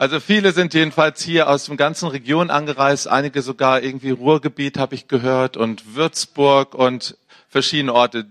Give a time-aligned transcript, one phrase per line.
[0.00, 4.94] Also viele sind jedenfalls hier aus dem ganzen Region angereist, einige sogar irgendwie Ruhrgebiet habe
[4.94, 7.18] ich gehört und Würzburg und
[7.50, 8.24] verschiedene Orte.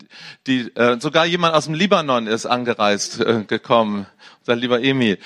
[0.48, 4.08] Die, äh, sogar jemand aus dem Libanon ist angereist äh, gekommen,
[4.40, 5.20] unser lieber Emil.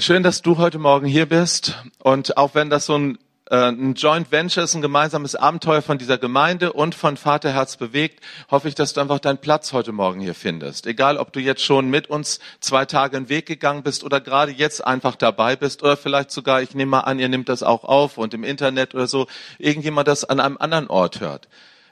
[0.00, 3.18] Schön, dass du heute Morgen hier bist und auch wenn das so ein
[3.50, 8.68] ein Joint Venture ist ein gemeinsames Abenteuer von dieser Gemeinde und von Vaterherz bewegt, hoffe
[8.68, 10.86] ich, dass du einfach deinen Platz heute Morgen hier findest.
[10.86, 14.52] Egal, ob du jetzt schon mit uns zwei Tage einen Weg gegangen bist oder gerade
[14.52, 17.84] jetzt einfach dabei bist oder vielleicht sogar, ich nehme mal an, ihr nehmt das auch
[17.84, 19.26] auf und im Internet oder so,
[19.58, 21.48] irgendjemand das an einem anderen Ort hört.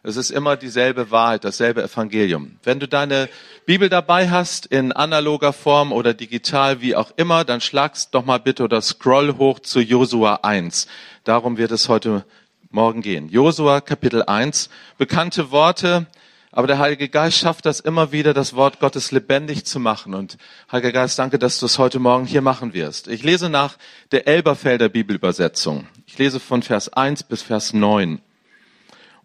[0.07, 2.61] Es ist immer dieselbe Wahrheit, dasselbe Evangelium.
[2.63, 3.29] Wenn du deine
[3.65, 8.39] Bibel dabei hast, in analoger Form oder digital, wie auch immer, dann schlagst doch mal
[8.39, 10.87] bitte oder scroll hoch zu Josua 1.
[11.25, 12.25] Darum wird es heute
[12.71, 13.29] Morgen gehen.
[13.31, 14.71] Josua Kapitel 1.
[14.97, 16.07] Bekannte Worte,
[16.53, 20.15] aber der Heilige Geist schafft das immer wieder, das Wort Gottes lebendig zu machen.
[20.15, 20.39] Und
[20.71, 23.09] Heiliger Geist, danke, dass du es heute Morgen hier machen wirst.
[23.09, 23.77] Ich lese nach
[24.13, 25.89] der Elberfelder Bibelübersetzung.
[26.07, 28.21] Ich lese von Vers 1 bis Vers 9.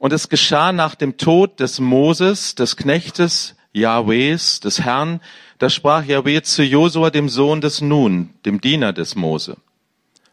[0.01, 5.21] Und es geschah nach dem Tod des Moses, des Knechtes Jahwehs, des Herrn,
[5.59, 9.57] da sprach Jahweh zu Josua, dem Sohn des Nun, dem Diener des Mose.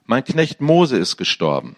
[0.06, 1.77] Mein Knecht Mose ist gestorben.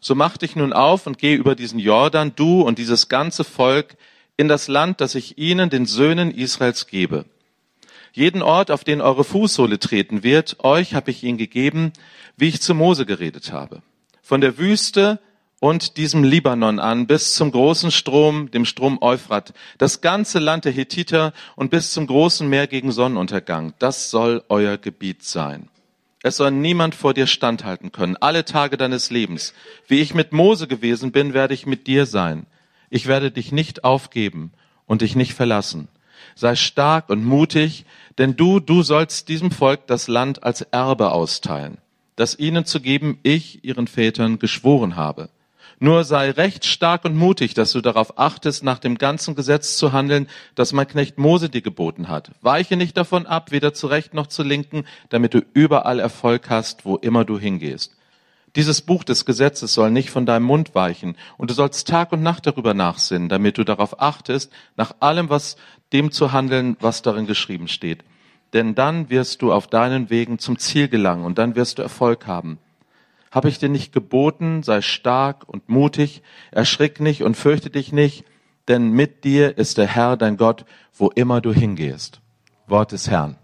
[0.00, 3.96] So mach dich nun auf und geh über diesen Jordan, du und dieses ganze Volk,
[4.36, 7.24] in das Land, das ich ihnen, den Söhnen Israels, gebe.
[8.12, 11.94] Jeden Ort, auf den eure Fußsohle treten wird, euch habe ich ihn gegeben,
[12.36, 13.80] wie ich zu Mose geredet habe.
[14.20, 15.20] Von der Wüste
[15.60, 20.72] und diesem Libanon an bis zum großen Strom, dem Strom Euphrat, das ganze Land der
[20.72, 23.74] Hethiter und bis zum großen Meer gegen Sonnenuntergang.
[23.78, 25.68] Das soll euer Gebiet sein.
[26.22, 29.54] Es soll niemand vor dir standhalten können, alle Tage deines Lebens.
[29.86, 32.46] Wie ich mit Mose gewesen bin, werde ich mit dir sein.
[32.90, 34.52] Ich werde dich nicht aufgeben
[34.86, 35.88] und dich nicht verlassen.
[36.34, 37.84] Sei stark und mutig,
[38.16, 41.78] denn du, du sollst diesem Volk das Land als Erbe austeilen,
[42.16, 45.30] das ihnen zu geben ich, ihren Vätern, geschworen habe.
[45.80, 49.92] Nur sei recht stark und mutig, dass du darauf achtest, nach dem ganzen Gesetz zu
[49.92, 52.32] handeln, das mein Knecht Mose dir geboten hat.
[52.42, 56.84] Weiche nicht davon ab, weder zu recht noch zu linken, damit du überall Erfolg hast,
[56.84, 57.96] wo immer du hingehst.
[58.56, 62.22] Dieses Buch des Gesetzes soll nicht von deinem Mund weichen, und du sollst Tag und
[62.22, 65.56] Nacht darüber nachsinnen, damit du darauf achtest, nach allem, was
[65.92, 68.02] dem zu handeln, was darin geschrieben steht.
[68.52, 72.26] Denn dann wirst du auf deinen Wegen zum Ziel gelangen, und dann wirst du Erfolg
[72.26, 72.58] haben.
[73.30, 78.24] Habe ich dir nicht geboten, sei stark und mutig, erschrick nicht und fürchte dich nicht,
[78.68, 82.20] denn mit dir ist der Herr dein Gott, wo immer du hingehst.
[82.66, 83.36] Wort des Herrn.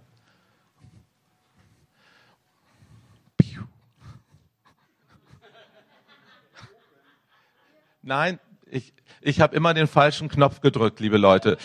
[8.02, 8.38] Nein,
[8.70, 11.56] ich, ich habe immer den falschen Knopf gedrückt, liebe Leute.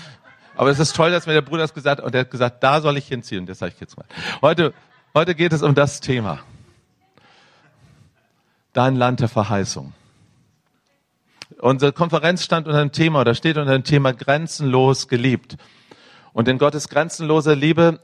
[0.56, 2.64] Aber es ist toll, dass mir der Bruder das gesagt hat und er hat gesagt,
[2.64, 3.46] da soll ich hinziehen.
[3.46, 4.06] Das sage ich jetzt mal.
[4.42, 4.74] Heute,
[5.14, 6.40] heute geht es um das Thema
[8.74, 9.94] dein Land der Verheißung.
[11.60, 15.58] Unsere Konferenz stand unter dem Thema, oder steht unter dem Thema grenzenlos geliebt.
[16.32, 18.00] Und in Gottes grenzenloser Liebe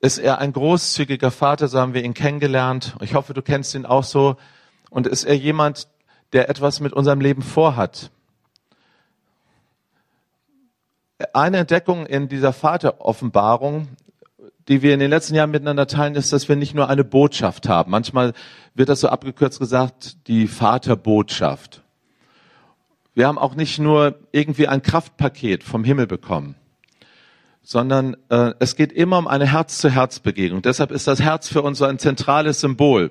[0.00, 2.96] ist er ein großzügiger Vater, so haben wir ihn kennengelernt.
[3.00, 4.36] Ich hoffe, du kennst ihn auch so.
[4.90, 5.88] Und ist er jemand,
[6.32, 8.10] der etwas mit unserem Leben vorhat.
[11.32, 13.88] Eine Entdeckung in dieser Vateroffenbarung
[14.68, 17.68] die wir in den letzten Jahren miteinander teilen, ist, dass wir nicht nur eine Botschaft
[17.68, 17.90] haben.
[17.90, 18.34] Manchmal
[18.74, 21.82] wird das so abgekürzt gesagt, die Vaterbotschaft.
[23.14, 26.54] Wir haben auch nicht nur irgendwie ein Kraftpaket vom Himmel bekommen,
[27.62, 30.62] sondern äh, es geht immer um eine Herz-zu-Herz-Begegnung.
[30.62, 33.10] Deshalb ist das Herz für uns so ein zentrales Symbol.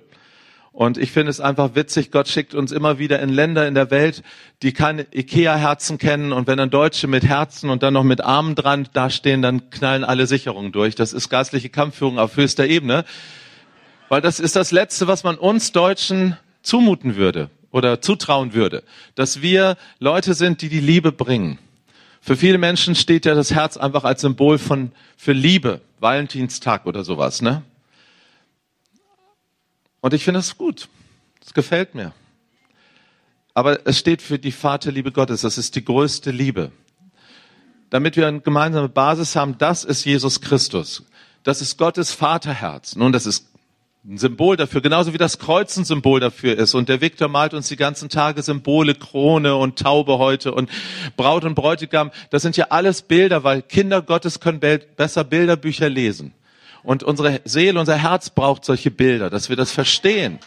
[0.77, 3.89] Und ich finde es einfach witzig, Gott schickt uns immer wieder in Länder in der
[3.89, 4.21] Welt,
[4.61, 6.31] die keine Ikea-Herzen kennen.
[6.31, 10.03] Und wenn dann Deutsche mit Herzen und dann noch mit Armen dran dastehen, dann knallen
[10.03, 10.93] alle Sicherungen durch.
[10.93, 13.05] Das ist geistliche Kampfführung auf höchster Ebene.
[14.07, 18.83] Weil das ist das Letzte, was man uns Deutschen zumuten würde oder zutrauen würde.
[19.15, 21.57] Dass wir Leute sind, die die Liebe bringen.
[22.21, 25.81] Für viele Menschen steht ja das Herz einfach als Symbol von, für Liebe.
[25.99, 27.63] Valentinstag oder sowas, ne?
[30.01, 30.89] Und ich finde es gut.
[31.43, 32.13] Es gefällt mir.
[33.53, 35.41] Aber es steht für die Vaterliebe Gottes.
[35.41, 36.71] Das ist die größte Liebe.
[37.89, 41.03] Damit wir eine gemeinsame Basis haben, das ist Jesus Christus.
[41.43, 42.95] Das ist Gottes Vaterherz.
[42.95, 43.47] Nun, das ist
[44.05, 46.73] ein Symbol dafür, genauso wie das Kreuz ein Symbol dafür ist.
[46.75, 50.69] Und der Viktor malt uns die ganzen Tage Symbole, Krone und Taube heute und
[51.17, 52.11] Braut und Bräutigam.
[52.29, 56.33] Das sind ja alles Bilder, weil Kinder Gottes können besser Bilderbücher lesen.
[56.87, 60.39] Und unsere Seele, unser Herz braucht solche Bilder, dass wir das verstehen.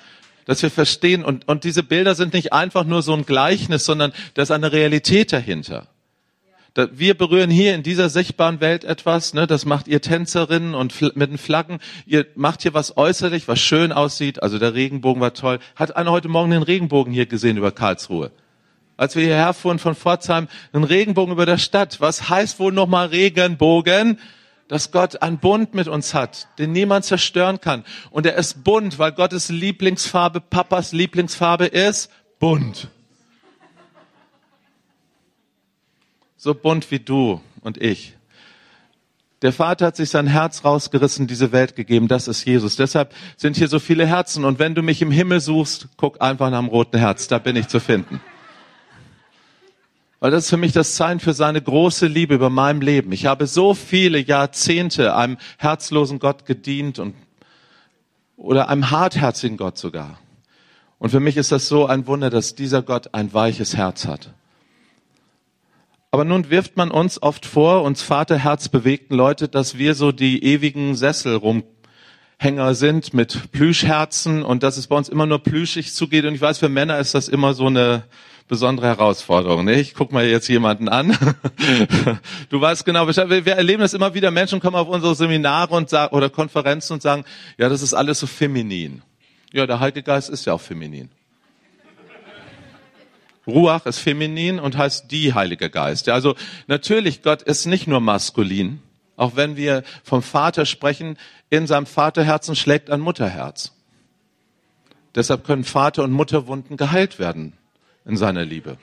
[0.46, 1.22] Dass wir verstehen.
[1.22, 4.72] Und, und diese Bilder sind nicht einfach nur so ein Gleichnis, sondern da ist eine
[4.72, 5.88] Realität dahinter.
[6.92, 11.30] Wir berühren hier in dieser sichtbaren Welt etwas, ne, das macht ihr Tänzerinnen und mit
[11.30, 11.78] den Flaggen.
[12.06, 14.42] Ihr macht hier was äußerlich, was schön aussieht.
[14.42, 15.58] Also der Regenbogen war toll.
[15.76, 18.30] Hat einer heute Morgen den Regenbogen hier gesehen über Karlsruhe?
[18.96, 22.00] Als wir hierher fuhren von Pforzheim, einen Regenbogen über der Stadt.
[22.00, 24.18] Was heißt wohl nochmal Regenbogen?
[24.70, 27.84] Dass Gott einen Bund mit uns hat, den niemand zerstören kann.
[28.10, 32.08] Und er ist bunt, weil Gottes Lieblingsfarbe, Papas Lieblingsfarbe ist
[32.38, 32.88] bunt.
[36.36, 38.14] so bunt wie du und ich.
[39.42, 42.06] Der Vater hat sich sein Herz rausgerissen, diese Welt gegeben.
[42.06, 42.76] Das ist Jesus.
[42.76, 44.44] Deshalb sind hier so viele Herzen.
[44.44, 47.26] Und wenn du mich im Himmel suchst, guck einfach nach dem roten Herz.
[47.26, 48.20] Da bin ich zu finden.
[50.20, 53.10] Weil das ist für mich das Zeichen für seine große Liebe über meinem Leben.
[53.10, 57.14] Ich habe so viele Jahrzehnte einem herzlosen Gott gedient und,
[58.36, 60.18] oder einem hartherzigen Gott sogar.
[60.98, 64.34] Und für mich ist das so ein Wunder, dass dieser Gott ein weiches Herz hat.
[66.10, 70.96] Aber nun wirft man uns oft vor, uns Vaterherzbewegten Leute, dass wir so die ewigen
[70.96, 76.26] Sesselrumhänger sind mit Plüschherzen und dass es bei uns immer nur plüschig zugeht.
[76.26, 78.02] Und ich weiß, für Männer ist das immer so eine
[78.50, 79.64] besondere Herausforderung.
[79.64, 79.80] Ne?
[79.80, 81.16] Ich guck mal jetzt jemanden an.
[82.50, 84.32] du weißt genau Wir erleben das immer wieder.
[84.32, 87.24] Menschen kommen auf unsere Seminare und sagen, oder Konferenzen und sagen,
[87.58, 89.02] ja, das ist alles so feminin.
[89.52, 91.10] Ja, der Heilige Geist ist ja auch feminin.
[93.46, 96.08] Ruach ist feminin und heißt die Heilige Geist.
[96.08, 96.34] Ja, also
[96.66, 98.82] natürlich, Gott ist nicht nur maskulin.
[99.16, 101.18] Auch wenn wir vom Vater sprechen,
[101.50, 103.72] in seinem Vaterherzen schlägt ein Mutterherz.
[105.14, 107.52] Deshalb können Vater- und Mutterwunden geheilt werden
[108.04, 108.78] in seiner Liebe.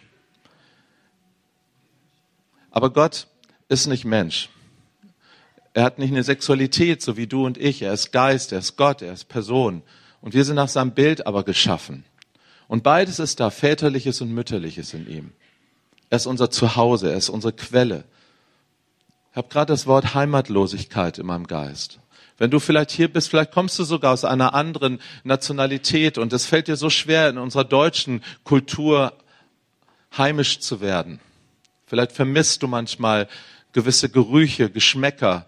[2.72, 3.28] Aber Gott
[3.70, 4.50] ist nicht Mensch.
[5.74, 7.82] Er hat nicht eine Sexualität, so wie du und ich.
[7.82, 9.84] Er ist Geist, er ist Gott, er ist Person.
[10.22, 12.04] Und wir sind nach seinem Bild aber geschaffen.
[12.68, 15.32] Und beides ist da, väterliches und mütterliches in ihm.
[16.10, 18.06] Er ist unser Zuhause, er ist unsere Quelle.
[19.32, 22.00] Ich habe gerade das Wort Heimatlosigkeit in meinem Geist.
[22.38, 26.46] Wenn du vielleicht hier bist, vielleicht kommst du sogar aus einer anderen Nationalität und es
[26.46, 29.14] fällt dir so schwer, in unserer deutschen Kultur
[30.16, 31.20] heimisch zu werden.
[31.88, 33.28] Vielleicht vermisst du manchmal
[33.74, 35.46] gewisse Gerüche, Geschmäcker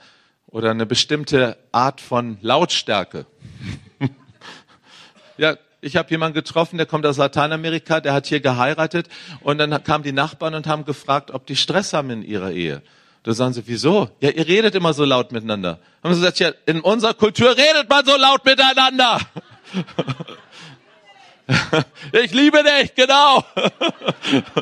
[0.47, 3.25] oder eine bestimmte Art von Lautstärke.
[5.37, 9.07] ja, ich habe jemanden getroffen, der kommt aus Lateinamerika, der hat hier geheiratet
[9.41, 12.81] und dann kamen die Nachbarn und haben gefragt, ob die Stress haben in ihrer Ehe.
[13.23, 14.09] Da sagen sie, wieso?
[14.21, 15.79] Ja, ihr redet immer so laut miteinander.
[16.03, 19.19] Haben sie gesagt, ja, in unserer Kultur redet man so laut miteinander.
[22.13, 23.43] ich liebe dich, genau.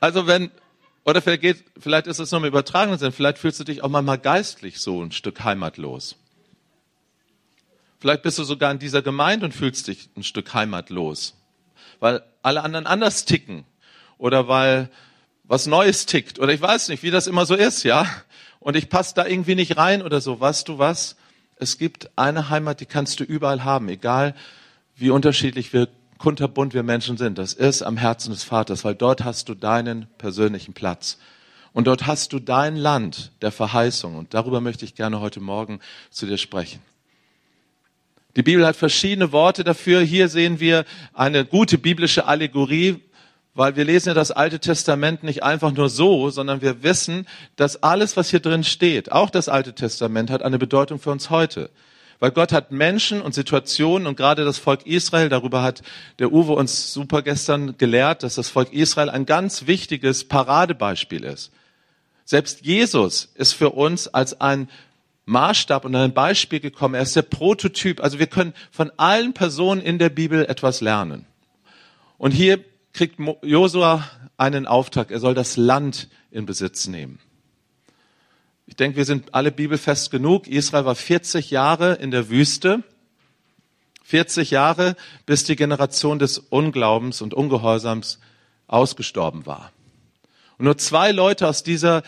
[0.00, 0.50] also wenn,
[1.04, 3.88] oder vielleicht, geht, vielleicht ist es nur im übertragenen Sinn, vielleicht fühlst du dich auch
[3.88, 6.16] mal geistlich so ein Stück heimatlos.
[8.00, 11.34] Vielleicht bist du sogar in dieser Gemeinde und fühlst dich ein Stück heimatlos,
[12.00, 13.64] weil alle anderen anders ticken
[14.18, 14.90] oder weil
[15.52, 18.06] was Neues tickt oder ich weiß nicht, wie das immer so ist, ja.
[18.58, 20.40] Und ich passe da irgendwie nicht rein oder so.
[20.40, 21.14] Weißt du was?
[21.56, 24.34] Es gibt eine Heimat, die kannst du überall haben, egal
[24.96, 27.36] wie unterschiedlich wir kunterbunt wir Menschen sind.
[27.36, 31.18] Das ist am Herzen des Vaters, weil dort hast du deinen persönlichen Platz.
[31.74, 34.16] Und dort hast du dein Land der Verheißung.
[34.16, 36.80] Und darüber möchte ich gerne heute Morgen zu dir sprechen.
[38.36, 40.00] Die Bibel hat verschiedene Worte dafür.
[40.00, 43.02] Hier sehen wir eine gute biblische Allegorie,
[43.54, 47.26] weil wir lesen ja das Alte Testament nicht einfach nur so, sondern wir wissen,
[47.56, 51.30] dass alles, was hier drin steht, auch das Alte Testament, hat eine Bedeutung für uns
[51.30, 51.70] heute.
[52.18, 55.82] Weil Gott hat Menschen und Situationen und gerade das Volk Israel, darüber hat
[56.20, 61.50] der Uwe uns super gestern gelehrt, dass das Volk Israel ein ganz wichtiges Paradebeispiel ist.
[62.24, 64.70] Selbst Jesus ist für uns als ein
[65.26, 66.94] Maßstab und ein Beispiel gekommen.
[66.94, 68.00] Er ist der Prototyp.
[68.00, 71.26] Also wir können von allen Personen in der Bibel etwas lernen.
[72.18, 72.60] Und hier
[72.92, 75.10] kriegt Josua einen Auftrag.
[75.10, 77.18] Er soll das Land in Besitz nehmen.
[78.66, 80.46] Ich denke, wir sind alle bibelfest genug.
[80.46, 82.82] Israel war 40 Jahre in der Wüste.
[84.04, 84.96] 40 Jahre,
[85.26, 88.18] bis die Generation des Unglaubens und Ungehorsams
[88.66, 89.72] ausgestorben war.
[90.58, 92.02] Und nur zwei Leute aus dieser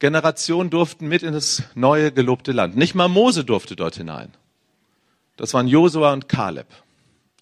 [0.00, 2.76] Generationen durften mit in das neue gelobte Land.
[2.76, 4.32] Nicht mal Mose durfte dort hinein.
[5.36, 6.66] Das waren Josua und Kaleb.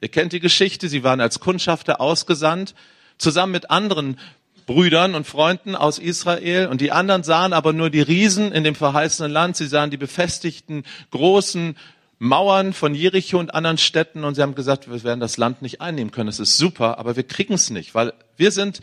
[0.03, 2.75] Ihr kennt die Geschichte, sie waren als Kundschafter ausgesandt,
[3.19, 4.19] zusammen mit anderen
[4.67, 6.67] Brüdern und Freunden aus Israel.
[6.67, 9.57] Und die anderen sahen aber nur die Riesen in dem verheißenen Land.
[9.57, 10.83] Sie sahen die befestigten
[11.13, 11.77] großen
[12.19, 15.81] Mauern von Jericho und anderen Städten und sie haben gesagt, wir werden das Land nicht
[15.81, 16.29] einnehmen können.
[16.29, 18.81] Es ist super, aber wir kriegen es nicht, weil wir sind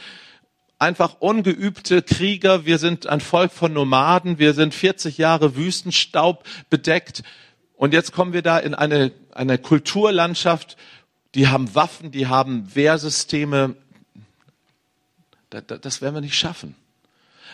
[0.78, 7.24] einfach ungeübte Krieger, wir sind ein Volk von Nomaden, wir sind 40 Jahre Wüstenstaub bedeckt
[7.76, 10.76] und jetzt kommen wir da in eine, eine Kulturlandschaft,
[11.36, 13.76] die haben Waffen, die haben Wehrsysteme,
[15.50, 16.76] Das werden wir nicht schaffen.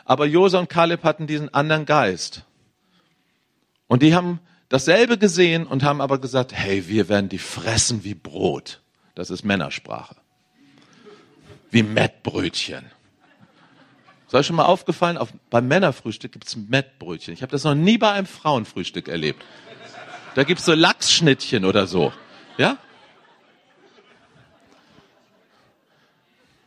[0.03, 2.43] Aber Josua und Kaleb hatten diesen anderen Geist.
[3.87, 4.39] Und die haben
[4.69, 8.81] dasselbe gesehen und haben aber gesagt, hey, wir werden die fressen wie Brot.
[9.15, 10.15] Das ist Männersprache.
[11.71, 12.85] Wie Mettbrötchen.
[14.27, 17.33] Ist euch schon mal aufgefallen, auf, beim Männerfrühstück gibt's Mettbrötchen.
[17.33, 19.43] Ich habe das noch nie bei einem Frauenfrühstück erlebt.
[20.33, 22.11] Da gibt's so Lachsschnittchen oder so.
[22.57, 22.77] Ja?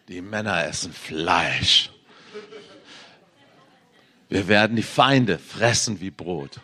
[0.09, 1.91] Die Männer essen Fleisch.
[4.31, 6.61] Wir werden die Feinde fressen wie Brot.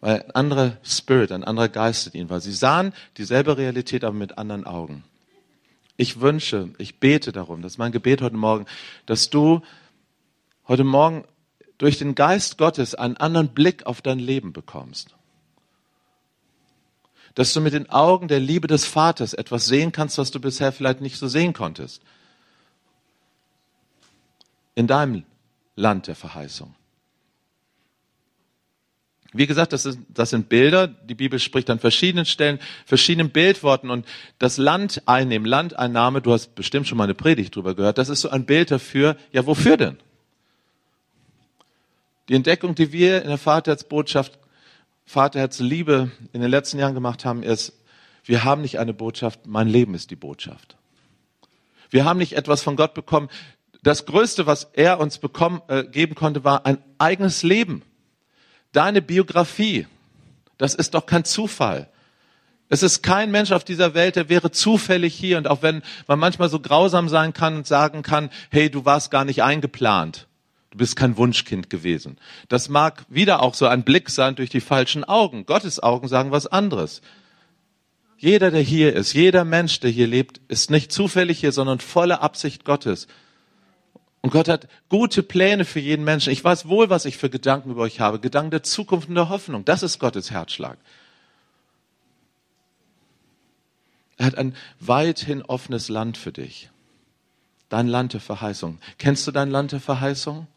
[0.00, 2.40] Weil ein anderer Spirit, ein anderer Geist in ihnen war.
[2.40, 5.04] Sie sahen dieselbe Realität, aber mit anderen Augen.
[5.96, 8.66] Ich wünsche, ich bete darum, das ist mein Gebet heute Morgen,
[9.06, 9.62] dass du
[10.66, 11.24] heute Morgen
[11.78, 15.14] durch den Geist Gottes einen anderen Blick auf dein Leben bekommst
[17.34, 20.72] dass du mit den Augen der Liebe des Vaters etwas sehen kannst, was du bisher
[20.72, 22.02] vielleicht nicht so sehen konntest.
[24.74, 25.24] In deinem
[25.76, 26.74] Land der Verheißung.
[29.36, 30.86] Wie gesagt, das, ist, das sind Bilder.
[30.86, 34.06] Die Bibel spricht an verschiedenen Stellen, verschiedenen Bildworten und
[34.38, 38.20] das Land einnehmen, Landeinnahme, du hast bestimmt schon mal eine Predigt drüber gehört, das ist
[38.20, 39.98] so ein Bild dafür, ja, wofür denn?
[42.28, 44.38] Die Entdeckung, die wir in der Vaterherzbotschaft
[45.04, 47.72] Vaterherz Liebe in den letzten Jahren gemacht haben, ist,
[48.24, 50.76] wir haben nicht eine Botschaft, mein Leben ist die Botschaft.
[51.90, 53.28] Wir haben nicht etwas von Gott bekommen.
[53.82, 57.82] Das Größte, was er uns bekommen, äh, geben konnte, war ein eigenes Leben.
[58.72, 59.86] Deine Biografie.
[60.56, 61.88] Das ist doch kein Zufall.
[62.70, 65.36] Es ist kein Mensch auf dieser Welt, der wäre zufällig hier.
[65.38, 69.10] Und auch wenn man manchmal so grausam sein kann und sagen kann, hey, du warst
[69.10, 70.26] gar nicht eingeplant.
[70.74, 72.18] Du bist kein Wunschkind gewesen.
[72.48, 75.46] Das mag wieder auch so ein Blick sein durch die falschen Augen.
[75.46, 77.00] Gottes Augen sagen was anderes.
[78.18, 82.22] Jeder, der hier ist, jeder Mensch, der hier lebt, ist nicht zufällig hier, sondern volle
[82.22, 83.06] Absicht Gottes.
[84.20, 86.32] Und Gott hat gute Pläne für jeden Menschen.
[86.32, 88.18] Ich weiß wohl, was ich für Gedanken über euch habe.
[88.18, 89.64] Gedanken der Zukunft und der Hoffnung.
[89.64, 90.76] Das ist Gottes Herzschlag.
[94.16, 96.68] Er hat ein weithin offenes Land für dich.
[97.68, 98.80] Dein Land der Verheißung.
[98.98, 100.48] Kennst du dein Land der Verheißung?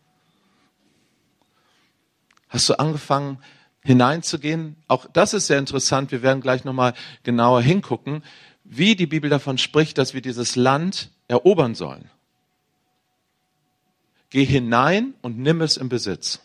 [2.50, 3.40] Hast du angefangen
[3.84, 4.76] hineinzugehen?
[4.88, 6.12] Auch das ist sehr interessant.
[6.12, 8.24] Wir werden gleich nochmal genauer hingucken,
[8.64, 12.10] wie die Bibel davon spricht, dass wir dieses Land erobern sollen.
[14.30, 16.42] Geh hinein und nimm es in Besitz.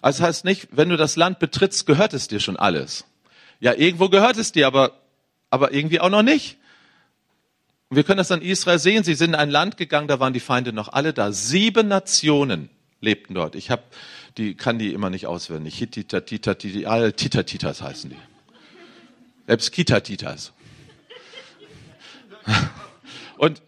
[0.00, 3.04] Also heißt nicht, wenn du das Land betrittst, gehört es dir schon alles.
[3.60, 4.92] Ja, irgendwo gehört es dir, aber,
[5.50, 6.56] aber irgendwie auch noch nicht.
[7.88, 9.02] Und wir können das an Israel sehen.
[9.02, 11.32] Sie sind in ein Land gegangen, da waren die Feinde noch alle da.
[11.32, 13.54] Sieben Nationen lebten dort.
[13.54, 13.84] Ich hab,
[14.36, 15.78] die kann die immer nicht auswendig.
[15.78, 18.16] Hittiter, Titatitas, heißen die.
[19.46, 20.52] Selbst Kitatitas.
[23.38, 23.62] Und,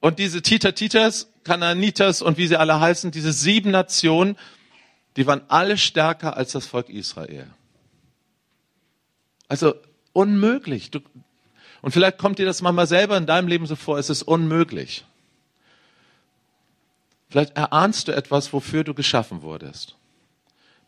[0.00, 4.36] und diese Titatitas, Kananitas und wie sie alle heißen, diese sieben Nationen,
[5.16, 7.46] die waren alle stärker als das Volk Israel.
[9.46, 9.76] Also
[10.12, 10.90] unmöglich.
[10.90, 10.98] Du,
[11.82, 15.04] und vielleicht kommt dir das manchmal selber in deinem Leben so vor, es ist unmöglich.
[17.32, 19.96] Vielleicht erahnst du etwas, wofür du geschaffen wurdest.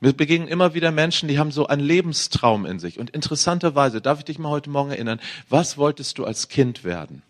[0.00, 2.98] Mir begegnen immer wieder Menschen, die haben so einen Lebenstraum in sich.
[2.98, 7.22] Und interessanterweise, darf ich dich mal heute Morgen erinnern, was wolltest du als Kind werden?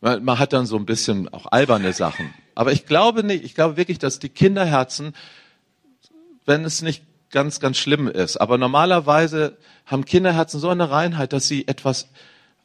[0.00, 2.32] Man hat dann so ein bisschen auch alberne Sachen.
[2.54, 5.16] Aber ich glaube nicht, ich glaube wirklich, dass die Kinderherzen,
[6.46, 7.02] wenn es nicht
[7.32, 12.06] ganz, ganz schlimm ist, aber normalerweise haben Kinderherzen so eine Reinheit, dass sie etwas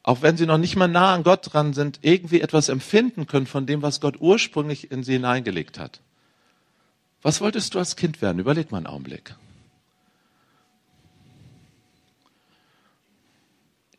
[0.08, 3.48] auch wenn sie noch nicht mal nah an Gott dran sind, irgendwie etwas empfinden können
[3.48, 6.00] von dem, was Gott ursprünglich in sie hineingelegt hat.
[7.24, 8.38] Was wolltest du als Kind werden?
[8.38, 9.34] Überleg mal einen Augenblick.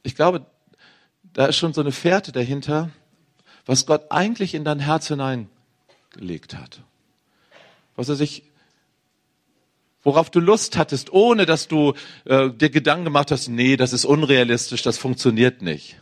[0.04, 0.46] Ich glaube,
[1.32, 2.90] da ist schon so eine Fährte dahinter,
[3.66, 6.82] was Gott eigentlich in dein Herz hineingelegt hat.
[7.96, 8.44] Was er sich
[10.06, 11.94] worauf du Lust hattest, ohne dass du
[12.26, 16.00] äh, dir Gedanken gemacht hast, nee, das ist unrealistisch, das funktioniert nicht.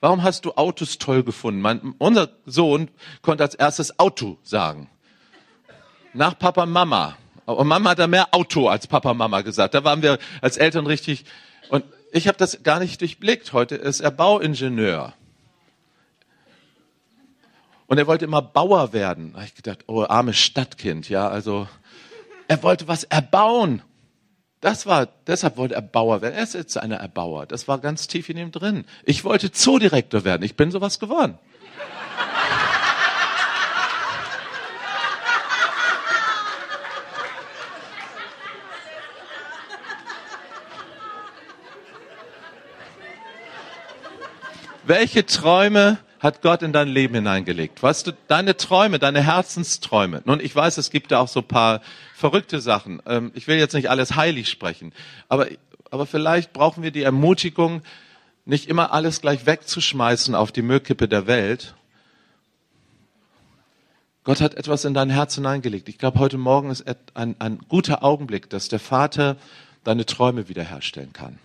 [0.00, 1.60] Warum hast du Autos toll gefunden?
[1.60, 2.90] Mein, unser Sohn
[3.22, 4.90] konnte als erstes Auto sagen.
[6.12, 7.16] Nach Papa Mama.
[7.44, 9.74] Und Mama hat da mehr Auto als Papa Mama gesagt.
[9.74, 11.24] Da waren wir als Eltern richtig.
[11.68, 13.52] Und ich habe das gar nicht durchblickt.
[13.52, 15.14] Heute ist er Bauingenieur.
[17.86, 19.34] Und er wollte immer Bauer werden.
[19.34, 21.68] Da hab ich gedacht, oh, armes Stadtkind, ja, also
[22.50, 23.80] er wollte was erbauen.
[24.60, 26.34] Das war, deshalb wollte er Bauer werden.
[26.34, 27.46] Er ist jetzt einer Erbauer.
[27.46, 28.86] Das war ganz tief in ihm drin.
[29.04, 30.42] Ich wollte Zoodirektor werden.
[30.42, 31.38] Ich bin sowas geworden.
[44.82, 47.82] Welche Träume hat Gott in dein Leben hineingelegt?
[47.82, 50.22] Weißt du, deine Träume, deine Herzensträume.
[50.26, 51.80] Nun, ich weiß, es gibt da auch so paar
[52.14, 53.02] verrückte Sachen.
[53.06, 54.92] Ähm, ich will jetzt nicht alles heilig sprechen,
[55.28, 55.48] aber,
[55.90, 57.82] aber vielleicht brauchen wir die Ermutigung,
[58.44, 61.74] nicht immer alles gleich wegzuschmeißen auf die Müllkippe der Welt.
[64.24, 65.88] Gott hat etwas in dein Herz hineingelegt.
[65.88, 66.84] Ich glaube, heute Morgen ist
[67.14, 69.36] ein, ein guter Augenblick, dass der Vater
[69.84, 71.38] deine Träume wiederherstellen kann.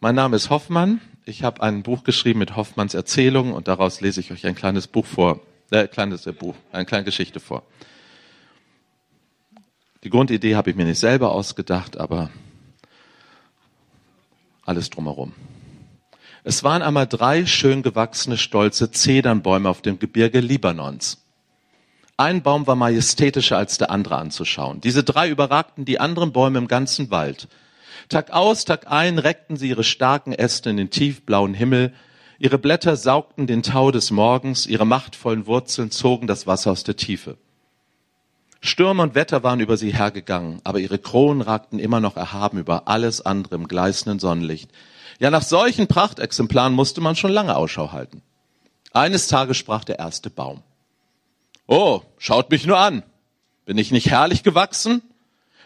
[0.00, 1.00] Mein Name ist Hoffmann.
[1.24, 4.86] Ich habe ein Buch geschrieben mit Hoffmanns Erzählungen und daraus lese ich euch ein kleines
[4.86, 7.62] Buch vor, äh, kleines Buch, eine kleine Geschichte vor.
[10.02, 12.30] Die Grundidee habe ich mir nicht selber ausgedacht, aber
[14.64, 15.34] alles drumherum.
[16.42, 21.18] Es waren einmal drei schön gewachsene, stolze Zedernbäume auf dem Gebirge Libanons.
[22.16, 24.80] Ein Baum war majestätischer als der andere anzuschauen.
[24.80, 27.48] Diese drei überragten die anderen Bäume im ganzen Wald.
[28.10, 31.94] Tag aus, Tag ein reckten sie ihre starken Äste in den tiefblauen Himmel.
[32.40, 36.96] Ihre Blätter saugten den Tau des Morgens, ihre machtvollen Wurzeln zogen das Wasser aus der
[36.96, 37.38] Tiefe.
[38.60, 42.88] Stürme und Wetter waren über sie hergegangen, aber ihre Kronen ragten immer noch erhaben über
[42.88, 44.72] alles andere im gleißenden Sonnenlicht.
[45.20, 48.22] Ja, nach solchen Prachtexemplaren musste man schon lange Ausschau halten.
[48.92, 50.64] Eines Tages sprach der erste Baum.
[51.68, 53.04] Oh, schaut mich nur an.
[53.66, 55.00] Bin ich nicht herrlich gewachsen?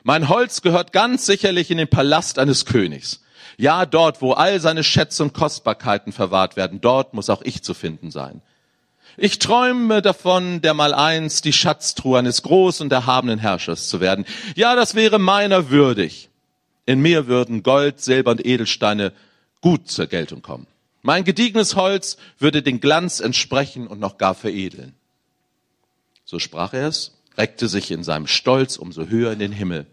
[0.04, 3.22] Mein Holz gehört ganz sicherlich in den Palast eines Königs.
[3.56, 7.72] Ja, dort, wo all seine Schätze und Kostbarkeiten verwahrt werden, dort muss auch ich zu
[7.72, 8.42] finden sein.
[9.16, 14.26] Ich träume davon, der mal einst die Schatztruhe eines großen und erhabenen Herrschers zu werden.
[14.56, 16.28] Ja, das wäre meiner würdig.
[16.84, 19.12] In mir würden Gold, Silber und Edelsteine
[19.62, 20.66] gut zur Geltung kommen.
[21.00, 24.94] Mein gediegenes Holz würde den Glanz entsprechen und noch gar veredeln.
[26.26, 29.86] So sprach er es, reckte sich in seinem Stolz umso höher in den Himmel.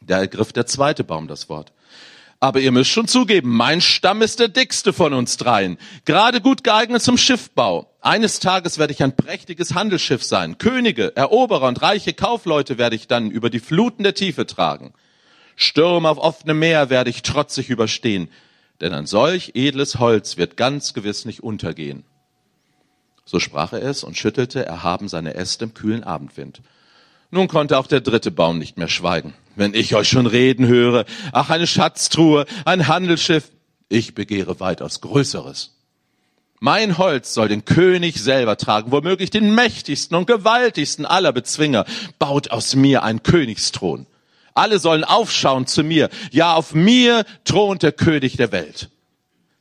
[0.00, 1.72] Da ergriff der zweite Baum das Wort.
[2.38, 6.64] Aber ihr müsst schon zugeben, mein Stamm ist der dickste von uns dreien, gerade gut
[6.64, 7.90] geeignet zum Schiffbau.
[8.02, 10.58] Eines Tages werde ich ein prächtiges Handelsschiff sein.
[10.58, 14.92] Könige, Eroberer und reiche Kaufleute werde ich dann über die Fluten der Tiefe tragen.
[15.56, 18.28] Stürme auf offenem Meer werde ich trotzig überstehen,
[18.82, 22.04] denn ein solch edles Holz wird ganz gewiss nicht untergehen.
[23.26, 26.62] So sprach er es und schüttelte erhaben seine Äste im kühlen Abendwind.
[27.32, 29.34] Nun konnte auch der dritte Baum nicht mehr schweigen.
[29.56, 33.50] Wenn ich euch schon reden höre, ach, eine Schatztruhe, ein Handelsschiff,
[33.88, 35.72] ich begehre weitaus Größeres.
[36.60, 41.84] Mein Holz soll den König selber tragen, womöglich den mächtigsten und gewaltigsten aller Bezwinger,
[42.18, 44.06] baut aus mir einen Königsthron.
[44.54, 46.08] Alle sollen aufschauen zu mir.
[46.30, 48.88] Ja, auf mir thront der König der Welt.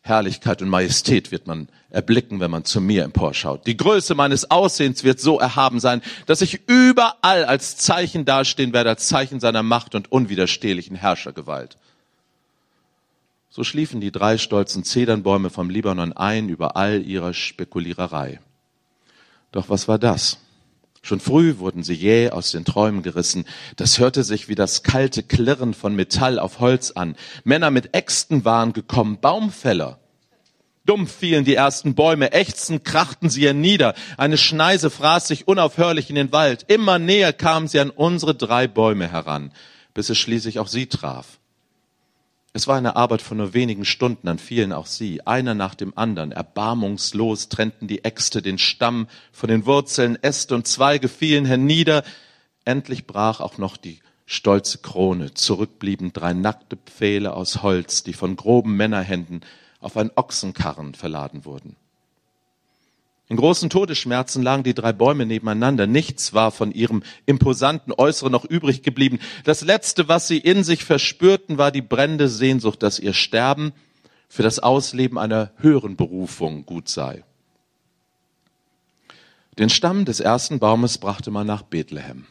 [0.06, 3.66] Herrlichkeit und Majestät wird man erblicken, wenn man zu mir emporschaut.
[3.66, 8.92] Die Größe meines Aussehens wird so erhaben sein, dass ich überall als Zeichen dastehen werde,
[8.92, 11.78] als Zeichen seiner Macht und unwiderstehlichen Herrschergewalt.
[13.50, 18.40] So schliefen die drei stolzen Zedernbäume vom Libanon ein über all ihrer Spekuliererei.
[19.52, 20.38] Doch was war das?
[21.06, 23.46] Schon früh wurden sie jäh aus den Träumen gerissen.
[23.76, 27.16] Das hörte sich wie das kalte Klirren von Metall auf Holz an.
[27.44, 30.00] Männer mit Äxten waren gekommen, Baumfäller.
[30.84, 33.94] Dumpf fielen die ersten Bäume, ächzend krachten sie hernieder.
[34.18, 36.66] Eine Schneise fraß sich unaufhörlich in den Wald.
[36.70, 39.52] Immer näher kamen sie an unsere drei Bäume heran,
[39.94, 41.38] bis es schließlich auch sie traf.
[42.56, 45.92] Es war eine Arbeit von nur wenigen Stunden, dann fielen auch sie, einer nach dem
[45.98, 46.32] anderen.
[46.32, 52.06] Erbarmungslos trennten die Äxte den Stamm von den Wurzeln, Äste und Zweige fielen hernieder.
[52.64, 55.34] Endlich brach auch noch die stolze Krone.
[55.34, 59.42] Zurückblieben drei nackte Pfähle aus Holz, die von groben Männerhänden
[59.82, 61.76] auf ein Ochsenkarren verladen wurden.
[63.28, 65.88] In großen Todesschmerzen lagen die drei Bäume nebeneinander.
[65.88, 69.20] Nichts war von ihrem imposanten Äußeren noch übrig geblieben.
[69.44, 73.74] Das Letzte, was sie in sich verspürten, war die brennende Sehnsucht, dass ihr Sterben
[74.30, 77.24] für das Ausleben einer höheren Berufung gut sei.
[79.58, 82.28] Den Stamm des ersten Baumes brachte man nach Bethlehem.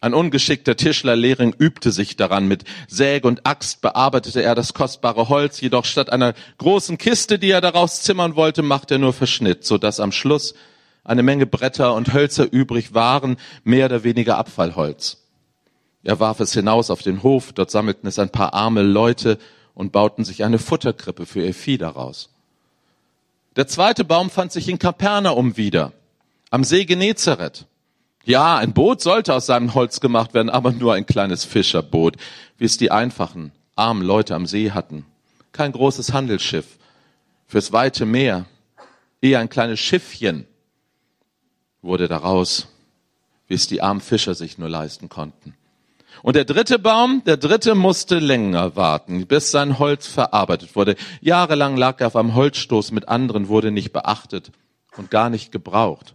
[0.00, 2.46] Ein ungeschickter Tischler Lehring übte sich daran.
[2.46, 7.50] Mit Säge und Axt bearbeitete er das kostbare Holz, jedoch statt einer großen Kiste, die
[7.50, 10.54] er daraus zimmern wollte, machte er nur Verschnitt, so dass am Schluss
[11.02, 15.24] eine Menge Bretter und Hölzer übrig waren, mehr oder weniger Abfallholz.
[16.04, 19.38] Er warf es hinaus auf den Hof, dort sammelten es ein paar arme Leute
[19.74, 22.30] und bauten sich eine Futterkrippe für ihr Vieh daraus.
[23.56, 25.92] Der zweite Baum fand sich in Kapernaum wieder,
[26.50, 27.66] am See Genezareth.
[28.24, 32.16] Ja, ein Boot sollte aus seinem Holz gemacht werden, aber nur ein kleines Fischerboot,
[32.58, 35.06] wie es die einfachen, armen Leute am See hatten.
[35.52, 36.78] Kein großes Handelsschiff
[37.46, 38.44] fürs weite Meer,
[39.22, 40.46] eher ein kleines Schiffchen
[41.80, 42.68] wurde daraus,
[43.46, 45.54] wie es die armen Fischer sich nur leisten konnten.
[46.22, 50.96] Und der dritte Baum, der dritte musste länger warten, bis sein Holz verarbeitet wurde.
[51.20, 54.50] Jahrelang lag er auf einem Holzstoß mit anderen, wurde nicht beachtet
[54.96, 56.14] und gar nicht gebraucht.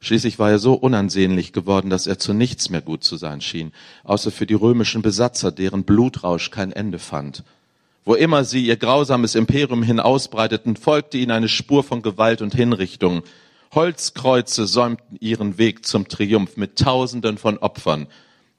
[0.00, 3.72] Schließlich war er so unansehnlich geworden, dass er zu nichts mehr gut zu sein schien,
[4.04, 7.42] außer für die römischen Besatzer, deren Blutrausch kein Ende fand.
[8.04, 13.22] Wo immer sie ihr grausames Imperium hinausbreiteten, folgte ihnen eine Spur von Gewalt und Hinrichtung.
[13.74, 18.06] Holzkreuze säumten ihren Weg zum Triumph mit Tausenden von Opfern.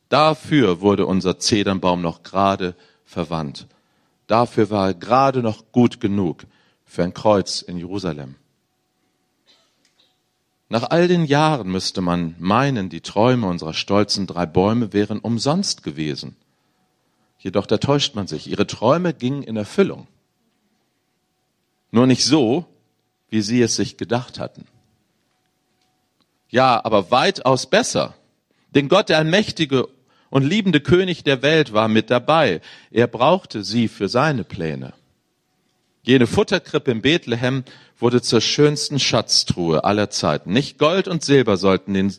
[0.09, 2.75] Dafür wurde unser Zedernbaum noch gerade
[3.05, 3.67] verwandt.
[4.27, 6.43] Dafür war er gerade noch gut genug
[6.85, 8.35] für ein Kreuz in Jerusalem.
[10.69, 15.81] Nach all den Jahren müsste man meinen, die Träume unserer stolzen drei Bäume wären umsonst
[15.81, 16.35] gewesen.
[17.39, 18.47] Jedoch da täuscht man sich.
[18.47, 20.07] Ihre Träume gingen in Erfüllung.
[21.89, 22.65] Nur nicht so,
[23.29, 24.65] wie sie es sich gedacht hatten.
[26.49, 28.13] Ja, aber weitaus besser.
[28.75, 29.87] Denn Gott, der allmächtige
[30.29, 32.61] und liebende König der Welt, war mit dabei.
[32.91, 34.93] Er brauchte sie für seine Pläne.
[36.03, 37.63] Jene Futterkrippe in Bethlehem
[37.99, 40.51] wurde zur schönsten Schatztruhe aller Zeiten.
[40.53, 42.13] Nicht Gold und Silber sollten den,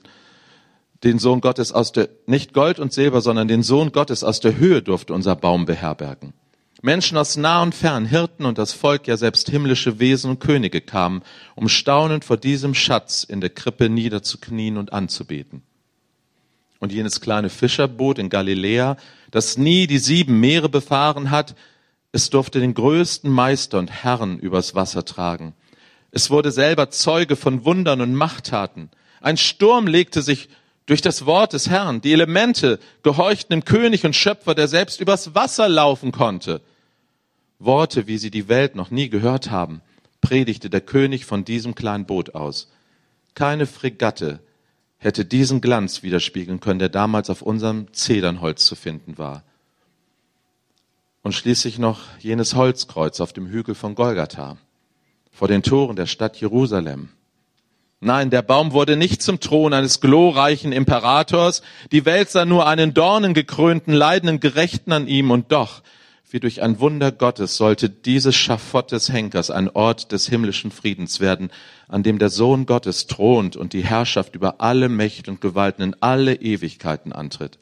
[1.02, 4.56] den Sohn Gottes aus der, nicht Gold und Silber, sondern den Sohn Gottes aus der
[4.58, 6.34] Höhe durfte unser Baum beherbergen.
[6.82, 10.80] Menschen aus nah und fern, Hirten und das Volk, ja selbst himmlische Wesen und Könige
[10.80, 11.22] kamen,
[11.54, 15.62] um staunend vor diesem Schatz in der Krippe niederzuknien und anzubeten.
[16.78, 18.96] Und jenes kleine Fischerboot in Galiläa,
[19.30, 21.54] das nie die sieben Meere befahren hat,
[22.12, 25.54] es durfte den größten Meister und Herrn übers Wasser tragen.
[26.12, 28.90] Es wurde selber Zeuge von Wundern und Machttaten.
[29.20, 30.48] Ein Sturm legte sich
[30.86, 32.00] durch das Wort des Herrn.
[32.00, 36.62] Die Elemente gehorchten dem König und Schöpfer, der selbst übers Wasser laufen konnte.
[37.58, 39.82] Worte, wie sie die Welt noch nie gehört haben,
[40.20, 42.70] predigte der König von diesem kleinen Boot aus.
[43.34, 44.40] Keine Fregatte
[44.98, 49.44] hätte diesen Glanz widerspiegeln können, der damals auf unserem Zedernholz zu finden war
[51.22, 54.56] und schließlich noch jenes Holzkreuz auf dem Hügel von Golgatha
[55.40, 57.08] vor den Toren der Stadt Jerusalem.
[57.98, 61.62] Nein, der Baum wurde nicht zum Thron eines glorreichen Imperators.
[61.92, 65.30] Die Welt sah nur einen dornengekrönten, leidenden Gerechten an ihm.
[65.30, 65.80] Und doch,
[66.28, 71.20] wie durch ein Wunder Gottes, sollte dieses Schafott des Henkers ein Ort des himmlischen Friedens
[71.20, 71.50] werden,
[71.88, 75.96] an dem der Sohn Gottes thront und die Herrschaft über alle Mächte und Gewalten in
[76.00, 77.58] alle Ewigkeiten antritt.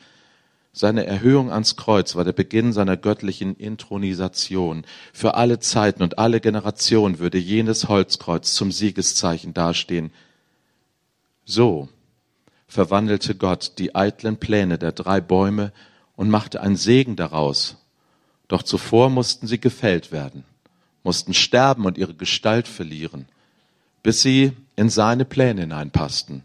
[0.78, 4.84] Seine Erhöhung ans Kreuz war der Beginn seiner göttlichen Intronisation.
[5.12, 10.12] Für alle Zeiten und alle Generationen würde jenes Holzkreuz zum Siegeszeichen dastehen.
[11.44, 11.88] So
[12.68, 15.72] verwandelte Gott die eitlen Pläne der drei Bäume
[16.14, 17.78] und machte einen Segen daraus.
[18.46, 20.44] Doch zuvor mussten sie gefällt werden,
[21.02, 23.26] mussten sterben und ihre Gestalt verlieren,
[24.04, 26.44] bis sie in seine Pläne hineinpassten.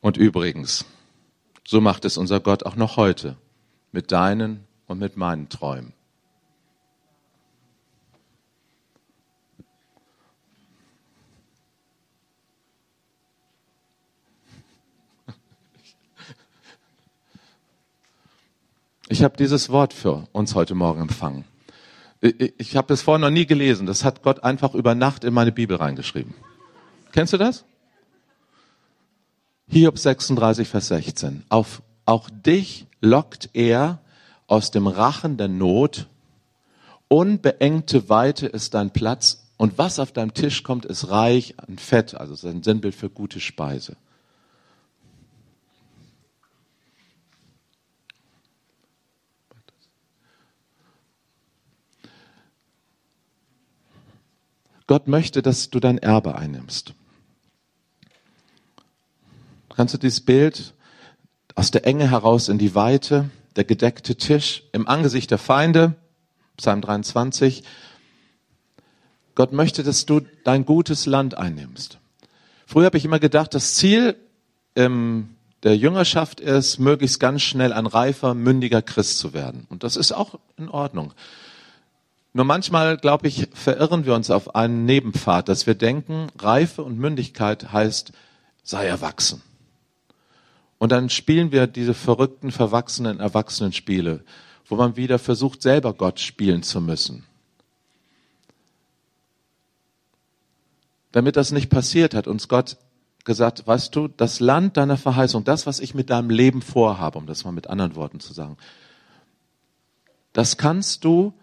[0.00, 0.84] Und übrigens,
[1.70, 3.36] so macht es unser Gott auch noch heute
[3.92, 5.92] mit deinen und mit meinen Träumen.
[19.08, 21.44] Ich habe dieses Wort für uns heute Morgen empfangen.
[22.20, 23.86] Ich habe es vorher noch nie gelesen.
[23.86, 26.34] Das hat Gott einfach über Nacht in meine Bibel reingeschrieben.
[27.12, 27.64] Kennst du das?
[29.72, 31.44] Hiob 36, Vers 16.
[31.48, 34.00] Auf, auch dich lockt er
[34.48, 36.08] aus dem Rachen der Not.
[37.06, 39.46] Unbeengte Weite ist dein Platz.
[39.58, 42.16] Und was auf deinem Tisch kommt, ist reich an Fett.
[42.16, 43.96] Also ist ein Sinnbild für gute Speise.
[54.88, 56.94] Gott möchte, dass du dein Erbe einnimmst.
[59.80, 60.74] Kannst du dieses Bild
[61.54, 65.94] aus der Enge heraus in die Weite, der gedeckte Tisch im Angesicht der Feinde,
[66.58, 67.64] Psalm 23.
[69.34, 71.96] Gott möchte, dass du dein gutes Land einnimmst.
[72.66, 74.16] Früher habe ich immer gedacht, das Ziel
[74.76, 75.30] ähm,
[75.62, 79.66] der Jüngerschaft ist, möglichst ganz schnell ein reifer, mündiger Christ zu werden.
[79.70, 81.14] Und das ist auch in Ordnung.
[82.34, 86.98] Nur manchmal, glaube ich, verirren wir uns auf einen Nebenpfad, dass wir denken, Reife und
[86.98, 88.12] Mündigkeit heißt,
[88.62, 89.40] sei erwachsen.
[90.80, 94.24] Und dann spielen wir diese verrückten, verwachsenen Erwachsenenspiele,
[94.66, 97.26] wo man wieder versucht, selber Gott spielen zu müssen.
[101.12, 102.78] Damit das nicht passiert, hat uns Gott
[103.24, 107.26] gesagt, weißt du, das Land deiner Verheißung, das, was ich mit deinem Leben vorhabe, um
[107.26, 108.56] das mal mit anderen Worten zu sagen,
[110.32, 111.34] das kannst du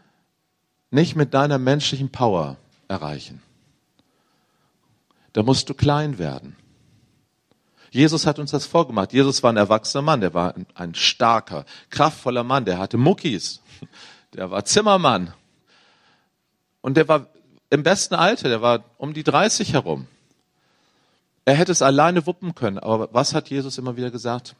[0.89, 3.43] nicht mit deiner menschlichen Power erreichen.
[5.33, 6.55] Da musst du klein werden.
[7.91, 9.13] Jesus hat uns das vorgemacht.
[9.13, 13.61] Jesus war ein erwachsener Mann, der war ein, ein starker, kraftvoller Mann, der hatte Muckis,
[14.33, 15.33] der war Zimmermann.
[16.81, 17.27] Und der war
[17.69, 20.07] im besten Alter, der war um die 30 herum.
[21.45, 24.55] Er hätte es alleine wuppen können, aber was hat Jesus immer wieder gesagt?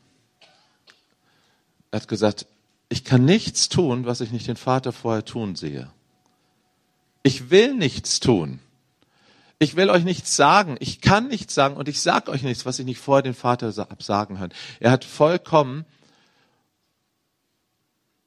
[1.91, 2.45] Er hat gesagt,
[2.89, 5.89] ich kann nichts tun, was ich nicht den Vater vorher tun sehe.
[7.23, 8.59] Ich will nichts tun.
[9.59, 10.77] Ich will euch nichts sagen.
[10.79, 13.71] Ich kann nichts sagen und ich sage euch nichts, was ich nicht vorher den Vater
[13.71, 14.53] sagen hören.
[14.79, 15.85] Er hat vollkommen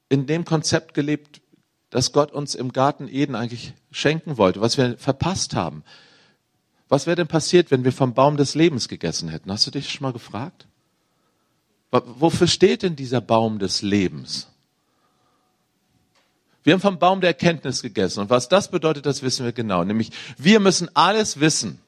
[0.09, 1.41] in dem Konzept gelebt,
[1.89, 5.83] das Gott uns im Garten Eden eigentlich schenken wollte, was wir verpasst haben.
[6.89, 9.49] Was wäre denn passiert, wenn wir vom Baum des Lebens gegessen hätten?
[9.51, 10.67] Hast du dich schon mal gefragt?
[11.91, 14.50] Wofür steht denn dieser Baum des Lebens?
[16.63, 18.21] Wir haben vom Baum der Erkenntnis gegessen.
[18.21, 19.83] Und was das bedeutet, das wissen wir genau.
[19.83, 21.79] Nämlich, wir müssen alles wissen.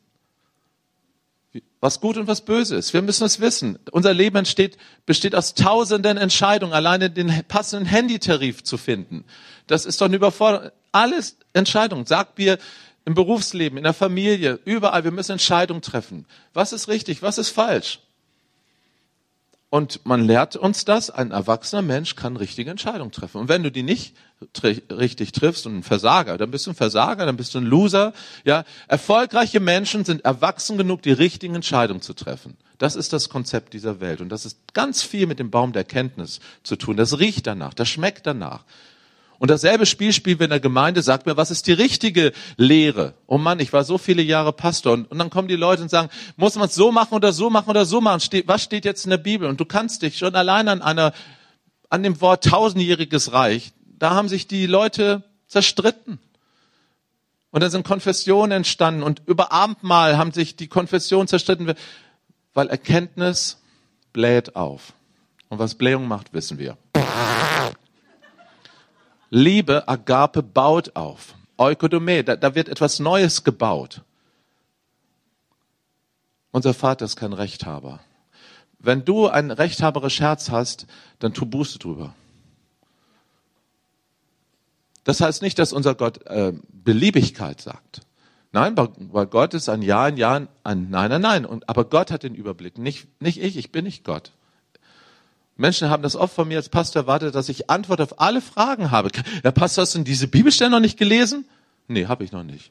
[1.80, 2.94] Was gut und was böse ist.
[2.94, 3.78] Wir müssen es wissen.
[3.92, 9.26] Unser Leben entsteht, besteht aus tausenden Entscheidungen, alleine den passenden Handytarif zu finden.
[9.68, 10.72] Das ist doch eine Überforderung.
[10.92, 12.06] Alles Entscheidungen.
[12.06, 12.58] Sagt mir
[13.06, 15.04] im Berufsleben, in der Familie, überall.
[15.04, 16.26] Wir müssen Entscheidungen treffen.
[16.54, 17.22] Was ist richtig?
[17.22, 18.00] Was ist falsch?
[19.74, 23.42] Und man lehrt uns das, ein erwachsener Mensch kann richtige Entscheidungen treffen.
[23.42, 24.16] Und wenn du die nicht
[24.92, 28.14] richtig triffst und ein Versager, dann bist du ein Versager, dann bist du ein Loser.
[28.46, 32.56] Ja, erfolgreiche Menschen sind erwachsen genug, die richtigen Entscheidungen zu treffen.
[32.78, 34.22] Das ist das Konzept dieser Welt.
[34.22, 36.96] Und das ist ganz viel mit dem Baum der Erkenntnis zu tun.
[36.96, 38.66] Das riecht danach, das schmeckt danach.
[39.44, 43.14] Und dasselbe Spiel spielen wir in der Gemeinde, sagt mir, was ist die richtige Lehre?
[43.28, 44.94] Oh Mann, ich war so viele Jahre Pastor.
[44.94, 47.50] Und, und dann kommen die Leute und sagen, muss man es so machen oder so
[47.50, 48.22] machen oder so machen?
[48.22, 49.50] Ste was steht jetzt in der Bibel?
[49.50, 51.12] Und du kannst dich schon allein an einer,
[51.90, 56.20] an dem Wort tausendjähriges Reich, da haben sich die Leute zerstritten.
[57.52, 61.74] Und da sind Konfessionen entstanden und über Abendmahl haben sich die Konfessionen zerstritten,
[62.54, 63.62] weil Erkenntnis
[64.14, 64.94] bläht auf.
[65.50, 66.78] Und was Blähung macht, wissen wir.
[69.36, 71.34] Liebe, Agape, baut auf.
[71.58, 74.02] Eukodome, da, da wird etwas Neues gebaut.
[76.52, 78.00] Unser Vater ist kein Rechthaber.
[78.78, 80.86] Wenn du ein rechthaberes Herz hast,
[81.18, 82.14] dann tu Buße drüber.
[85.04, 88.02] Das heißt nicht, dass unser Gott äh, Beliebigkeit sagt.
[88.52, 91.48] Nein, weil Gott ist ein Ja, ein Ja, ein Nein, ein Nein.
[91.48, 94.32] Und, aber Gott hat den Überblick, nicht, nicht ich, ich bin nicht Gott.
[95.64, 98.92] Menschen haben das oft von mir als Pastor erwartet, dass ich Antwort auf alle Fragen
[98.92, 99.10] habe.
[99.44, 101.46] Herr Pastor, hast du diese Bibelstelle noch nicht gelesen?
[101.88, 102.70] Nee, habe ich noch nicht.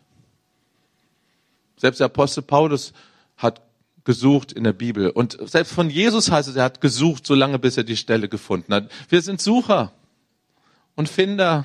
[1.78, 2.92] Selbst der Apostel Paulus
[3.38, 3.62] hat
[4.05, 5.09] gesucht in der Bibel.
[5.09, 8.74] Und selbst von Jesus heißt es, er hat gesucht, solange bis er die Stelle gefunden
[8.74, 8.90] hat.
[9.09, 9.90] Wir sind Sucher
[10.94, 11.64] und Finder.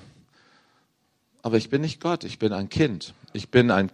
[1.42, 3.13] Aber ich bin nicht Gott, ich bin ein Kind.
[3.34, 3.92] Ich bin ein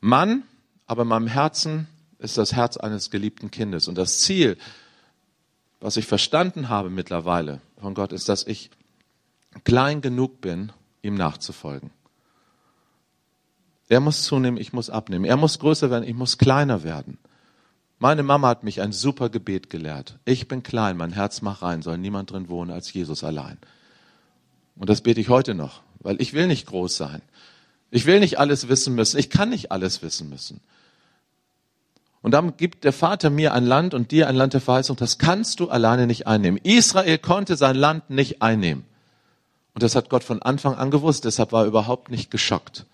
[0.00, 0.44] Mann,
[0.86, 1.86] aber in meinem Herzen
[2.18, 3.88] ist das Herz eines geliebten Kindes.
[3.88, 4.56] Und das Ziel
[5.82, 8.70] was ich verstanden habe mittlerweile von Gott, ist, dass ich
[9.64, 11.90] klein genug bin, ihm nachzufolgen.
[13.88, 15.24] Er muss zunehmen, ich muss abnehmen.
[15.24, 17.18] Er muss größer werden, ich muss kleiner werden.
[17.98, 20.18] Meine Mama hat mich ein super Gebet gelehrt.
[20.24, 23.58] Ich bin klein, mein Herz mach rein, soll niemand drin wohnen als Jesus allein.
[24.76, 27.22] Und das bete ich heute noch, weil ich will nicht groß sein.
[27.90, 29.18] Ich will nicht alles wissen müssen.
[29.18, 30.60] Ich kann nicht alles wissen müssen.
[32.22, 34.96] Und dann gibt der Vater mir ein Land und dir ein Land der Verheißung.
[34.96, 36.60] Das kannst du alleine nicht einnehmen.
[36.62, 38.84] Israel konnte sein Land nicht einnehmen.
[39.74, 41.24] Und das hat Gott von Anfang an gewusst.
[41.24, 42.86] Deshalb war er überhaupt nicht geschockt.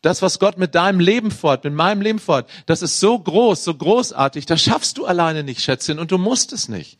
[0.00, 3.64] Das, was Gott mit deinem Leben fort, mit meinem Leben fort, das ist so groß,
[3.64, 4.46] so großartig.
[4.46, 5.98] Das schaffst du alleine nicht, Schätzchen.
[5.98, 6.96] Und du musst es nicht.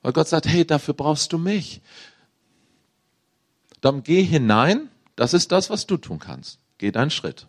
[0.00, 1.82] Weil Gott sagt, hey, dafür brauchst du mich.
[3.82, 4.88] Dann geh hinein.
[5.14, 6.58] Das ist das, was du tun kannst.
[6.78, 7.48] Geh deinen Schritt.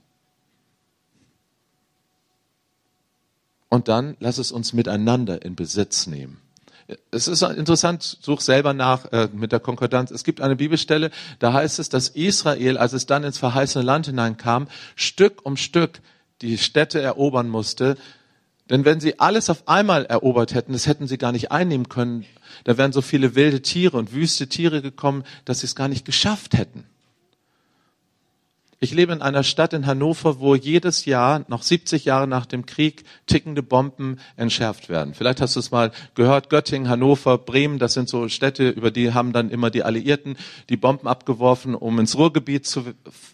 [3.70, 6.42] Und dann lass es uns miteinander in Besitz nehmen.
[7.12, 10.10] Es ist interessant, such selber nach äh, mit der Konkordanz.
[10.10, 14.08] Es gibt eine Bibelstelle, da heißt es, dass Israel, als es dann ins verheißene Land
[14.08, 16.02] hineinkam, Stück um Stück
[16.42, 17.96] die Städte erobern musste.
[18.72, 22.26] Denn wenn sie alles auf einmal erobert hätten, das hätten sie gar nicht einnehmen können.
[22.64, 26.06] Da wären so viele wilde Tiere und wüste Tiere gekommen, dass sie es gar nicht
[26.06, 26.86] geschafft hätten.
[28.82, 32.66] Ich lebe in einer Stadt in Hannover, wo jedes Jahr, noch 70 Jahre nach dem
[32.66, 35.14] Krieg, tickende Bomben entschärft werden.
[35.14, 39.14] Vielleicht hast du es mal gehört, Göttingen, Hannover, Bremen, das sind so Städte, über die
[39.14, 40.38] haben dann immer die Alliierten
[40.70, 42.86] die Bomben abgeworfen, um ins Ruhrgebiet zu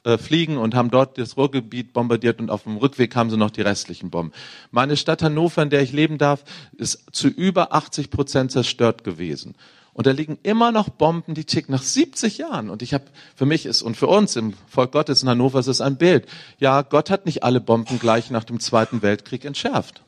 [0.03, 3.51] äh, fliegen und haben dort das Ruhrgebiet bombardiert und auf dem Rückweg haben sie noch
[3.51, 4.34] die restlichen Bomben.
[4.71, 6.43] Meine Stadt Hannover, in der ich leben darf,
[6.75, 9.53] ist zu über 80 Prozent zerstört gewesen.
[9.95, 12.69] Und da liegen immer noch Bomben, die ticken nach 70 Jahren.
[12.69, 15.67] Und ich habe, für mich ist und für uns im Volk Gottes in Hannover ist
[15.67, 16.27] es ein Bild.
[16.60, 20.03] Ja, Gott hat nicht alle Bomben gleich nach dem Zweiten Weltkrieg entschärft.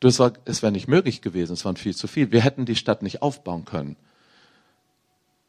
[0.00, 2.32] Das war, es wäre nicht möglich gewesen, es waren viel zu viel.
[2.32, 3.94] Wir hätten die Stadt nicht aufbauen können.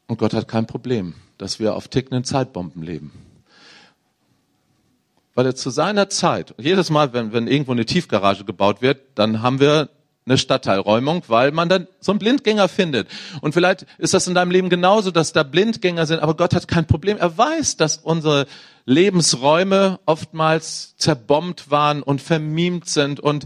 [0.05, 3.11] Und Gott hat kein Problem, dass wir auf tickenden Zeitbomben leben.
[5.33, 9.41] Weil er zu seiner Zeit, jedes Mal, wenn, wenn irgendwo eine Tiefgarage gebaut wird, dann
[9.41, 9.89] haben wir
[10.25, 13.07] eine Stadtteilräumung, weil man dann so einen Blindgänger findet.
[13.41, 16.67] Und vielleicht ist das in deinem Leben genauso, dass da Blindgänger sind, aber Gott hat
[16.67, 17.17] kein Problem.
[17.17, 18.45] Er weiß, dass unsere
[18.85, 23.45] Lebensräume oftmals zerbombt waren und vermiemt sind und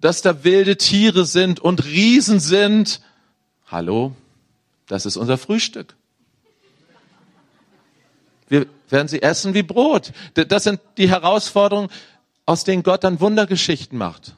[0.00, 3.00] dass da wilde Tiere sind und Riesen sind.
[3.70, 4.12] Hallo,
[4.86, 5.94] das ist unser Frühstück.
[8.48, 10.12] Wir werden sie essen wie Brot.
[10.34, 11.88] Das sind die Herausforderungen,
[12.44, 14.34] aus denen Gott dann Wundergeschichten macht.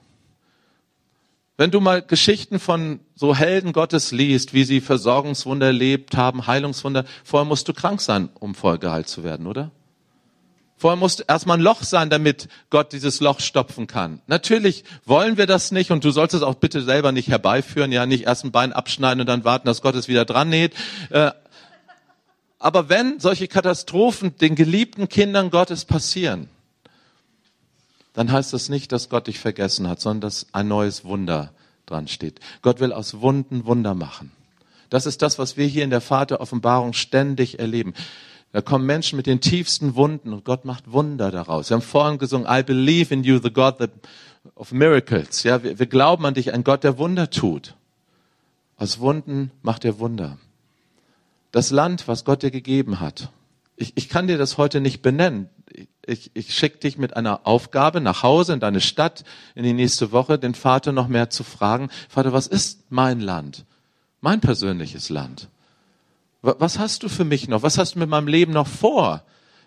[1.56, 7.04] Wenn du mal Geschichten von so Helden Gottes liest, wie sie Versorgungswunder erlebt haben, Heilungswunder,
[7.22, 9.70] vorher musst du krank sein, um voll geheilt zu werden, oder?
[10.76, 14.20] Vorher muss erstmal ein Loch sein, damit Gott dieses Loch stopfen kann.
[14.26, 18.04] Natürlich wollen wir das nicht und du sollst es auch bitte selber nicht herbeiführen, ja,
[18.04, 20.74] nicht erst ein Bein abschneiden und dann warten, dass Gott es wieder dran näht.
[21.10, 21.30] Äh,
[22.58, 26.48] aber wenn solche Katastrophen den geliebten Kindern Gottes passieren,
[28.14, 31.52] dann heißt das nicht, dass Gott dich vergessen hat, sondern dass ein neues Wunder
[31.84, 32.40] dran steht.
[32.62, 34.32] Gott will aus Wunden Wunder machen.
[34.88, 37.92] Das ist das, was wir hier in der Vateroffenbarung ständig erleben.
[38.52, 41.70] Da kommen Menschen mit den tiefsten Wunden und Gott macht Wunder daraus.
[41.70, 43.76] Wir haben vorhin gesungen, I believe in you, the God
[44.54, 45.42] of miracles.
[45.42, 47.74] Ja, wir, wir glauben an dich, ein Gott, der Wunder tut.
[48.76, 50.38] Aus Wunden macht er Wunder.
[51.50, 53.30] Das Land, was Gott dir gegeben hat.
[53.76, 55.48] Ich, ich kann dir das heute nicht benennen
[56.06, 60.12] ich, ich schicke dich mit einer Aufgabe nach Hause in deine Stadt in die nächste
[60.12, 63.64] Woche, den Vater noch mehr zu fragen, Vater, was ist mein Land?
[64.20, 65.48] Mein persönliches Land.
[66.42, 67.62] Was hast du für mich noch?
[67.62, 69.22] Was hast du mit meinem Leben noch vor?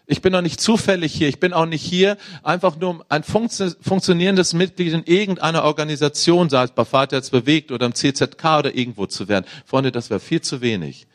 [0.05, 1.27] Ich bin noch nicht zufällig hier.
[1.27, 6.71] Ich bin auch nicht hier, einfach nur ein funktionierendes Mitglied in irgendeiner Organisation, sei es
[6.71, 9.45] bei Vater jetzt bewegt oder im CZK oder irgendwo zu werden.
[9.65, 11.07] Freunde, das wäre viel zu wenig.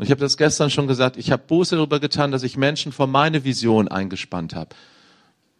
[0.00, 2.90] Und ich habe das gestern schon gesagt, ich habe Buße darüber getan, dass ich Menschen
[2.90, 4.74] vor meine Vision eingespannt habe.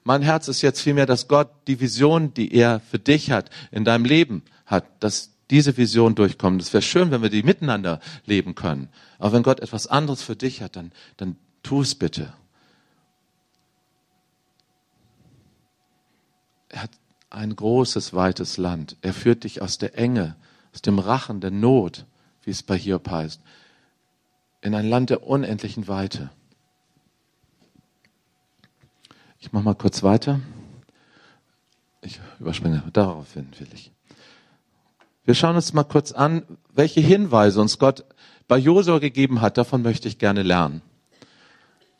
[0.02, 3.84] Mein Herz ist jetzt vielmehr, dass Gott die Vision, die er für dich hat, in
[3.84, 6.62] deinem Leben hat, dass diese Vision durchkommt.
[6.62, 8.88] Es wäre schön, wenn wir die miteinander leben können.
[9.18, 12.32] Aber wenn Gott etwas anderes für dich hat, dann, dann tu es bitte.
[16.70, 16.92] Er hat
[17.28, 18.96] ein großes, weites Land.
[19.02, 20.34] Er führt dich aus der Enge,
[20.72, 22.06] aus dem Rachen der Not,
[22.42, 23.42] wie es bei Hiob heißt,
[24.60, 26.30] in ein Land der unendlichen Weite.
[29.38, 30.40] Ich mache mal kurz weiter.
[32.02, 33.90] Ich überspringe, darauf hin will ich.
[35.24, 36.42] Wir schauen uns mal kurz an,
[36.72, 38.04] welche Hinweise uns Gott
[38.48, 39.58] bei Josua gegeben hat.
[39.58, 40.82] Davon möchte ich gerne lernen.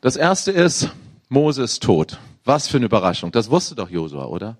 [0.01, 0.89] Das erste ist,
[1.29, 2.19] Mose ist tot.
[2.43, 3.31] Was für eine Überraschung.
[3.31, 4.57] Das wusste doch Josua, oder?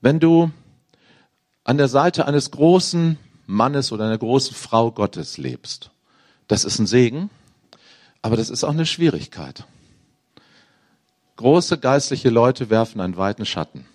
[0.00, 0.50] Wenn du
[1.62, 5.90] an der Seite eines großen Mannes oder einer großen Frau Gottes lebst.
[6.48, 7.30] Das ist ein Segen,
[8.22, 9.64] aber das ist auch eine Schwierigkeit.
[11.36, 13.86] Große geistliche Leute werfen einen weiten Schatten.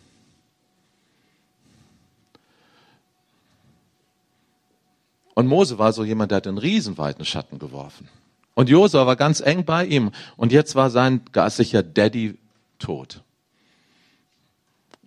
[5.35, 8.09] Und Mose war so jemand, der hat einen riesenweiten Schatten geworfen.
[8.55, 10.11] Und Josua war ganz eng bei ihm.
[10.35, 12.37] Und jetzt war sein geistlicher Daddy
[12.77, 13.23] tot.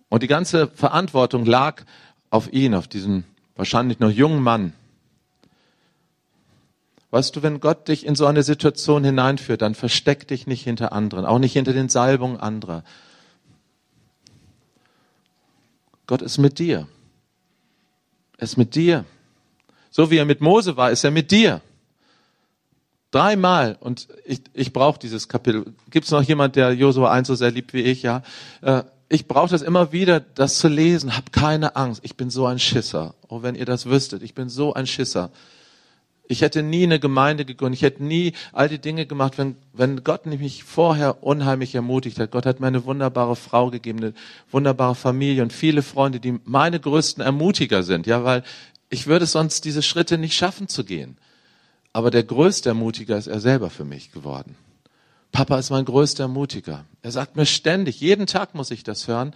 [0.09, 1.83] Und die ganze Verantwortung lag
[2.31, 3.25] auf ihn, auf diesen
[3.57, 4.73] wahrscheinlich noch jungen Mann.
[7.11, 10.93] Weißt du, wenn Gott dich in so eine Situation hineinführt, dann versteck dich nicht hinter
[10.93, 12.85] anderen, auch nicht hinter den Salbungen anderer.
[16.07, 16.89] Gott ist mit dir.
[18.39, 19.05] Er ist mit dir.
[19.91, 21.61] So wie er mit Mose war, ist er mit dir.
[23.11, 23.77] Dreimal.
[23.79, 25.75] Und ich, ich brauche dieses Kapitel.
[25.91, 28.03] Gibt es noch jemand, der Josua 1 so sehr liebt wie ich?
[28.03, 28.23] Ja.
[29.13, 31.15] Ich brauche das immer wieder, das zu lesen.
[31.15, 32.01] Hab keine Angst.
[32.03, 33.15] Ich bin so ein Schisser.
[33.29, 34.23] Oh, wenn ihr das wüsstet.
[34.23, 35.31] Ich bin so ein Schisser.
[36.29, 37.79] Ich hätte nie eine Gemeinde gegründet.
[37.79, 42.31] Ich hätte nie all die Dinge gemacht, wenn, wenn Gott mich vorher unheimlich ermutigt hat.
[42.31, 44.15] Gott hat mir eine wunderbare Frau gegeben, eine
[44.51, 48.07] wunderbare Familie und viele Freunde, die meine größten Ermutiger sind.
[48.07, 48.43] Ja, weil
[48.89, 51.19] ich würde sonst diese Schritte nicht schaffen zu gehen.
[51.93, 54.57] Aber der größte Ermutiger ist er selber für mich geworden.
[55.33, 56.85] Papa ist mein größter Ermutiger.
[57.01, 59.35] Er sagt mir ständig, jeden Tag muss ich das hören,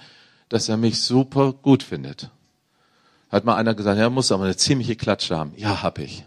[0.51, 2.31] dass er mich super gut findet.
[3.31, 5.53] Hat mal einer gesagt, er muss aber eine ziemliche Klatsche haben.
[5.57, 6.25] Ja, hab ich.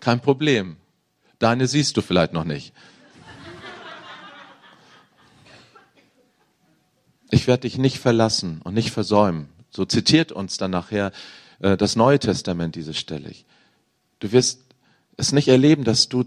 [0.00, 0.76] Kein Problem.
[1.38, 2.74] Deine siehst du vielleicht noch nicht.
[7.30, 9.48] Ich werde dich nicht verlassen und nicht versäumen.
[9.70, 11.12] So zitiert uns dann nachher
[11.60, 13.32] äh, das Neue Testament diese Stelle.
[14.18, 14.61] Du wirst
[15.22, 16.24] es nicht erleben, dass du,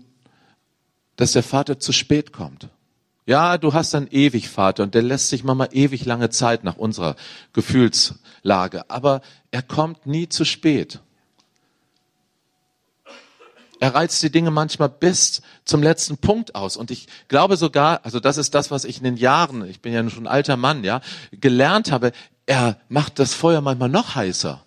[1.16, 2.70] dass der Vater zu spät kommt.
[3.28, 7.16] Ja, du hast einen Ewigvater und der lässt sich manchmal ewig lange Zeit nach unserer
[7.54, 8.90] Gefühlslage.
[8.90, 9.22] Aber
[9.52, 11.00] er kommt nie zu spät.
[13.80, 16.78] Er reizt die Dinge manchmal bis zum letzten Punkt aus.
[16.78, 19.92] Und ich glaube sogar, also das ist das, was ich in den Jahren, ich bin
[19.92, 22.12] ja schon ein alter Mann, ja, gelernt habe.
[22.46, 24.64] Er macht das Feuer manchmal noch heißer.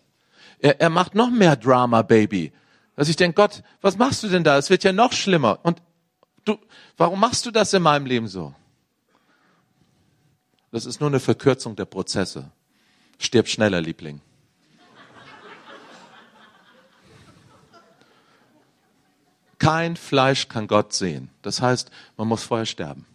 [0.59, 2.53] Er, er macht noch mehr Drama, Baby.
[2.99, 4.59] Dass ich denke, Gott, was machst du denn da?
[4.59, 5.61] Es wird ja noch schlimmer.
[5.63, 5.81] Und
[6.45, 6.59] du,
[6.97, 8.57] warum machst du das in meinem Leben so?
[10.73, 12.51] Das ist nur eine Verkürzung der Prozesse.
[13.21, 14.21] Stirb schneller, Liebling.
[19.61, 21.31] Kein Fleisch kann Gott sehen.
[21.43, 23.07] Das heißt, man muss vorher sterben,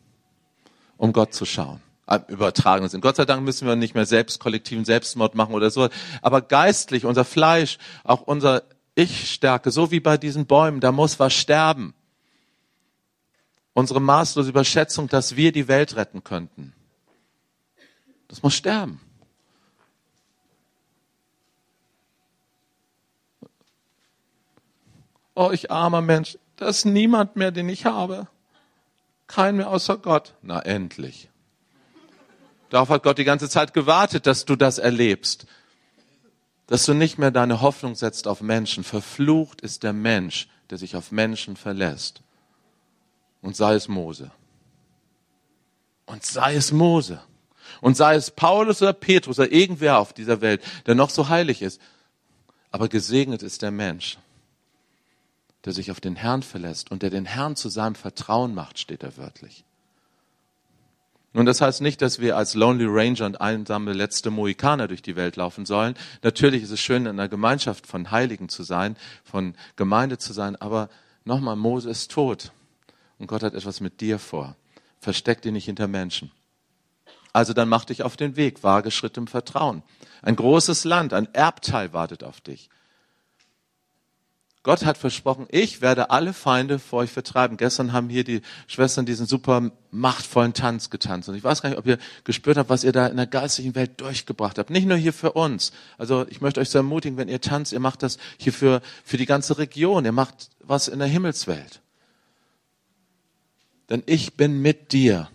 [0.96, 1.82] um Gott zu schauen.
[2.08, 3.02] Im übertragenen Sinn.
[3.02, 5.90] Gott sei Dank müssen wir nicht mehr selbst kollektiven Selbstmord machen oder so.
[6.22, 8.64] Aber geistlich, unser Fleisch, auch unser
[8.96, 11.94] Ich-Stärke, so wie bei diesen Bäumen, da muss was sterben.
[13.74, 16.74] Unsere maßlose Überschätzung, dass wir die Welt retten könnten.
[18.28, 19.00] Das muss sterben.
[25.36, 28.28] Oh, ich armer Mensch, da ist niemand mehr, den ich habe.
[29.26, 30.36] Kein mehr außer Gott.
[30.44, 31.30] Na endlich.
[32.70, 35.48] Darauf hat Gott die ganze Zeit gewartet, dass du das erlebst.
[36.68, 38.84] Dass du nicht mehr deine Hoffnung setzt auf Menschen.
[38.84, 42.22] Verflucht ist der Mensch, der sich auf Menschen verlässt.
[43.42, 44.32] Und sei es Mose.
[46.06, 47.22] Und sei es Mose.
[47.82, 51.62] Und sei es Paulus oder Petrus oder irgendwer auf dieser Welt, der noch so heilig
[51.62, 51.82] ist.
[52.72, 54.18] Aber gesegnet ist der Mensch,
[55.66, 59.04] der sich auf den Herrn verlässt und der den Herrn zu seinem Vertrauen macht, steht
[59.04, 59.64] er wörtlich.
[61.34, 65.16] Nun, das heißt nicht, dass wir als Lonely Ranger und einsame letzte Mohikaner durch die
[65.16, 65.96] Welt laufen sollen.
[66.22, 70.56] Natürlich ist es schön, in einer Gemeinschaft von Heiligen zu sein, von Gemeinde zu sein,
[70.56, 70.90] aber
[71.26, 72.52] nochmal, Mose ist tot
[73.18, 74.56] und Gott hat etwas mit dir vor.
[75.00, 76.32] Versteck dich nicht hinter Menschen.
[77.34, 79.82] Also dann mach dich auf den Weg, wage Schritt im Vertrauen.
[80.22, 82.70] Ein großes Land, ein Erbteil wartet auf dich.
[84.64, 87.58] Gott hat versprochen, ich werde alle Feinde vor euch vertreiben.
[87.58, 91.28] Gestern haben hier die Schwestern diesen super machtvollen Tanz getanzt.
[91.28, 93.76] Und ich weiß gar nicht, ob ihr gespürt habt, was ihr da in der geistigen
[93.76, 94.70] Welt durchgebracht habt.
[94.70, 95.74] Nicht nur hier für uns.
[95.98, 99.18] Also ich möchte euch so ermutigen, wenn ihr tanzt, ihr macht das hier für, für
[99.18, 100.06] die ganze Region.
[100.06, 101.82] Ihr macht was in der Himmelswelt.
[103.90, 105.30] Denn ich bin mit dir.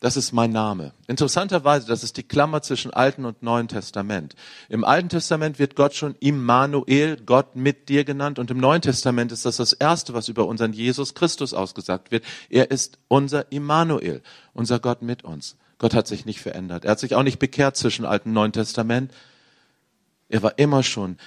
[0.00, 0.94] Das ist mein Name.
[1.08, 4.34] Interessanterweise, das ist die Klammer zwischen Alten und Neuen Testament.
[4.70, 8.38] Im Alten Testament wird Gott schon Immanuel, Gott mit dir genannt.
[8.38, 12.24] Und im Neuen Testament ist das das Erste, was über unseren Jesus Christus ausgesagt wird.
[12.48, 14.22] Er ist unser Immanuel,
[14.54, 15.56] unser Gott mit uns.
[15.76, 16.86] Gott hat sich nicht verändert.
[16.86, 19.12] Er hat sich auch nicht bekehrt zwischen Alten und Neuen Testament.
[20.30, 21.18] Er war immer schon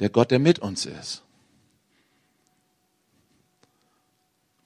[0.00, 1.22] der Gott, der mit uns ist.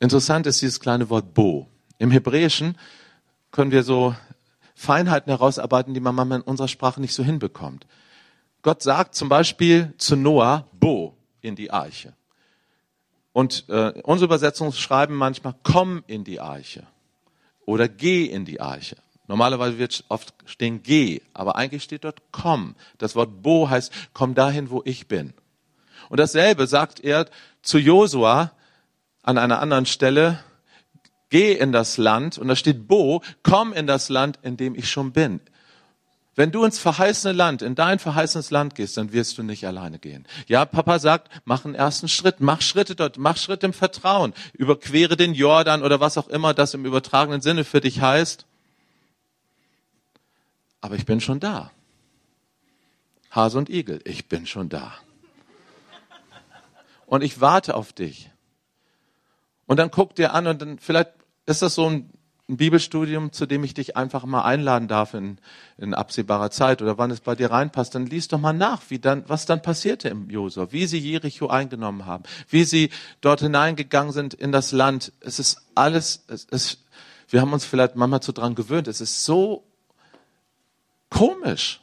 [0.00, 1.68] Interessant ist dieses kleine Wort Bo.
[1.98, 2.76] Im Hebräischen
[3.56, 4.14] können wir so
[4.74, 7.86] Feinheiten herausarbeiten, die man manchmal in unserer Sprache nicht so hinbekommt.
[8.60, 12.12] Gott sagt zum Beispiel zu Noah, Bo in die Arche.
[13.32, 16.86] Und äh, unsere Übersetzungen schreiben manchmal, komm in die Arche
[17.64, 18.96] oder geh in die Arche.
[19.26, 22.74] Normalerweise wird oft stehen geh, aber eigentlich steht dort komm.
[22.98, 25.32] Das Wort Bo heißt, komm dahin, wo ich bin.
[26.10, 27.24] Und dasselbe sagt er
[27.62, 28.52] zu Josua
[29.22, 30.40] an einer anderen Stelle,
[31.30, 34.90] geh in das Land, und da steht Bo, komm in das Land, in dem ich
[34.90, 35.40] schon bin.
[36.36, 39.98] Wenn du ins verheißene Land, in dein verheißenes Land gehst, dann wirst du nicht alleine
[39.98, 40.26] gehen.
[40.46, 45.16] Ja, Papa sagt, mach einen ersten Schritt, mach Schritte dort, mach Schritt im Vertrauen, überquere
[45.16, 48.44] den Jordan oder was auch immer das im übertragenen Sinne für dich heißt.
[50.82, 51.70] Aber ich bin schon da.
[53.30, 54.92] Hase und Igel, ich bin schon da.
[57.06, 58.30] Und ich warte auf dich.
[59.66, 61.10] Und dann guck dir an und dann vielleicht
[61.46, 62.10] ist das so ein,
[62.48, 65.38] ein Bibelstudium, zu dem ich dich einfach mal einladen darf in,
[65.78, 69.00] in absehbarer Zeit oder wann es bei dir reinpasst, dann liest doch mal nach, wie
[69.00, 72.90] dann, was dann passierte im Josua, wie sie Jericho eingenommen haben, wie sie
[73.20, 75.12] dort hineingegangen sind in das Land.
[75.20, 76.84] Es ist alles, es ist,
[77.28, 78.86] wir haben uns vielleicht manchmal zu dran gewöhnt.
[78.86, 79.64] Es ist so
[81.10, 81.80] komisch.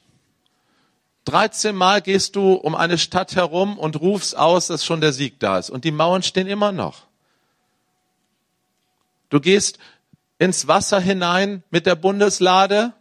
[1.25, 5.39] 13 Mal gehst du um eine Stadt herum und rufst aus, dass schon der Sieg
[5.39, 5.69] da ist.
[5.69, 7.03] Und die Mauern stehen immer noch.
[9.33, 9.79] Du gehst
[10.37, 12.93] ins Wasser hinein mit der Bundeslade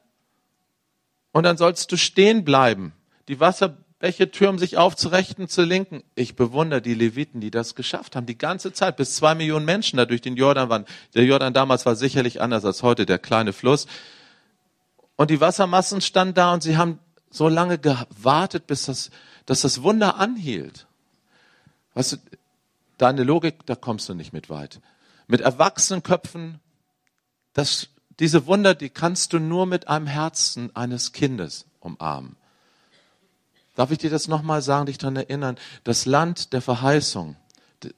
[1.30, 2.95] und dann sollst du stehen bleiben.
[3.28, 6.03] Die Wasserbäche türmen sich auf zu rechten, zu linken.
[6.14, 9.99] Ich bewundere die Leviten, die das geschafft haben, die ganze Zeit, bis zwei Millionen Menschen
[9.99, 10.87] da durch den Jordan waren.
[11.14, 13.87] Der Jordan damals war sicherlich anders als heute, der kleine Fluss.
[15.16, 19.11] Und die Wassermassen standen da und sie haben so lange gewartet, bis das,
[19.45, 20.87] dass das Wunder anhielt.
[21.93, 22.16] Weißt du,
[22.97, 24.80] deine Logik, da kommst du nicht mit weit
[25.33, 26.61] mit erwachsenen Köpfen
[27.55, 27.89] das,
[28.20, 32.37] diese Wunder, die kannst du nur mit einem Herzen eines Kindes umarmen.
[33.74, 35.57] Darf ich dir das nochmal sagen, dich daran erinnern?
[35.85, 37.37] Das Land der Verheißung,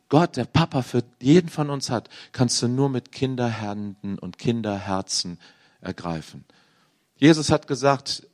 [0.08, 5.40] Gott, der Papa für jeden von uns hat, kannst du nur mit Kinderhänden und Kinderherzen
[5.80, 6.44] ergreifen.
[7.16, 8.28] Jesus hat gesagt,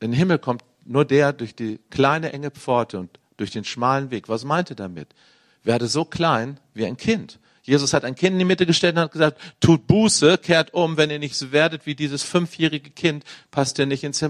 [0.00, 4.10] in den Himmel kommt nur der durch die kleine enge Pforte und durch den schmalen
[4.10, 4.28] Weg.
[4.28, 5.14] Was meinte damit?
[5.62, 7.38] Werde so klein wie ein Kind.
[7.68, 10.96] Jesus hat ein Kind in die Mitte gestellt und hat gesagt, tut Buße, kehrt um,
[10.96, 14.20] wenn ihr nicht so werdet wie dieses fünfjährige Kind, passt ihr nicht ins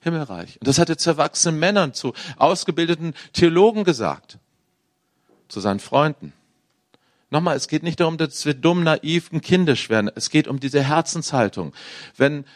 [0.00, 0.58] Himmelreich.
[0.58, 4.38] Und das hat er zu erwachsenen Männern, zu ausgebildeten Theologen gesagt,
[5.48, 6.32] zu seinen Freunden.
[7.28, 10.10] Nochmal, es geht nicht darum, dass wir dumm, naiv und kindisch werden.
[10.14, 11.74] Es geht um diese Herzenshaltung.
[12.16, 12.46] Wenn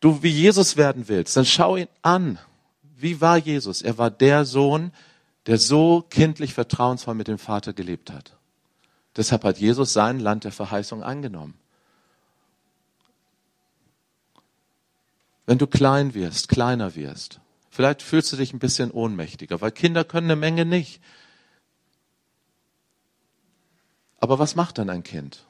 [0.00, 2.38] du wie Jesus werden willst, dann schau ihn an.
[2.82, 3.80] Wie war Jesus?
[3.80, 4.92] Er war der Sohn,
[5.46, 8.35] der so kindlich vertrauensvoll mit dem Vater gelebt hat.
[9.16, 11.54] Deshalb hat Jesus sein Land der Verheißung angenommen.
[15.46, 17.40] Wenn du klein wirst, kleiner wirst,
[17.70, 21.00] vielleicht fühlst du dich ein bisschen ohnmächtiger, weil Kinder können eine Menge nicht.
[24.18, 25.44] Aber was macht dann ein Kind?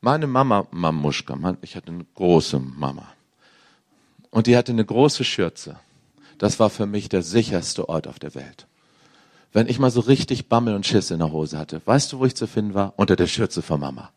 [0.00, 3.10] Meine Mama, Mamuschka, ich hatte eine große Mama.
[4.30, 5.78] Und die hatte eine große Schürze.
[6.38, 8.66] Das war für mich der sicherste Ort auf der Welt
[9.54, 11.80] wenn ich mal so richtig Bammel und Schiss in der Hose hatte.
[11.86, 12.92] Weißt du, wo ich zu finden war?
[12.96, 14.12] Unter der Schürze von Mama.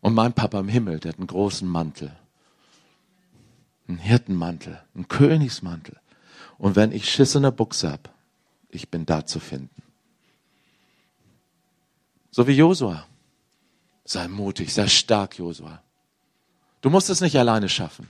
[0.00, 2.12] Und mein Papa im Himmel, der hat einen großen Mantel.
[3.86, 5.96] Einen Hirtenmantel, einen Königsmantel.
[6.58, 8.12] Und wenn ich Schiss in der Buchse hab,
[8.68, 9.82] ich bin da zu finden.
[12.32, 13.06] So wie Josua.
[14.04, 15.80] Sei mutig, sei stark, Josua.
[16.80, 18.08] Du musst es nicht alleine schaffen.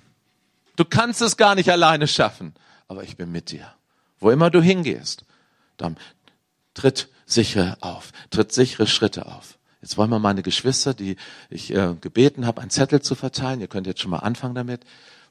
[0.77, 2.55] Du kannst es gar nicht alleine schaffen
[2.89, 3.67] aber ich bin mit dir.
[4.21, 5.25] Wo immer du hingehst,
[5.77, 5.97] dann
[6.75, 9.59] tritt sichere auf, tritt sichere Schritte auf.
[9.81, 11.17] Jetzt wollen wir meine Geschwister, die
[11.51, 13.61] ich äh, gebeten habe, einen Zettel zu verteilen.
[13.61, 14.83] Ihr könnt jetzt schon mal anfangen damit.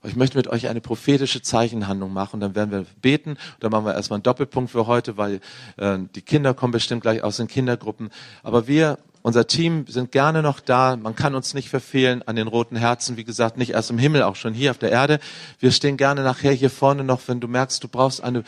[0.04, 2.40] Ich möchte mit euch eine prophetische Zeichenhandlung machen.
[2.40, 3.38] Dann werden wir beten.
[3.62, 5.40] Dann machen wir erstmal einen Doppelpunkt für heute, weil
[5.78, 8.10] äh, die Kinder kommen bestimmt gleich aus den Kindergruppen.
[8.44, 10.98] Aber wir unser Team sind gerne noch da.
[10.98, 13.16] Man kann uns nicht verfehlen an den roten Herzen.
[13.16, 15.20] Wie gesagt, nicht erst im Himmel, auch schon hier auf der Erde.
[15.60, 18.44] Wir stehen gerne nachher hier vorne noch, wenn du merkst, du brauchst eine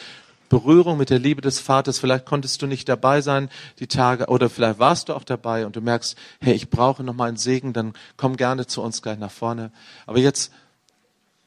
[0.49, 1.97] Berührung mit der Liebe des Vaters.
[1.97, 3.49] Vielleicht konntest du nicht dabei sein
[3.79, 7.13] die Tage oder vielleicht warst du auch dabei und du merkst, hey, ich brauche noch
[7.15, 9.71] mal einen Segen, dann komm gerne zu uns gleich nach vorne.
[10.05, 10.51] Aber jetzt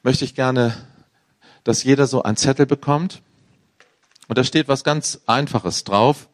[0.01, 0.75] möchte ich gerne,
[1.63, 3.21] dass jeder so einen Zettel bekommt.
[4.27, 6.28] Und da steht was ganz Einfaches drauf.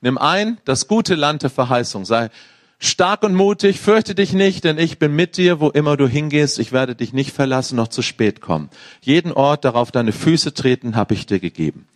[0.00, 2.04] Nimm ein das gute Land der Verheißung.
[2.04, 2.30] Sei
[2.78, 6.58] stark und mutig, fürchte dich nicht, denn ich bin mit dir, wo immer du hingehst.
[6.58, 8.70] Ich werde dich nicht verlassen, noch zu spät kommen.
[9.00, 11.86] Jeden Ort, darauf deine Füße treten, habe ich dir gegeben.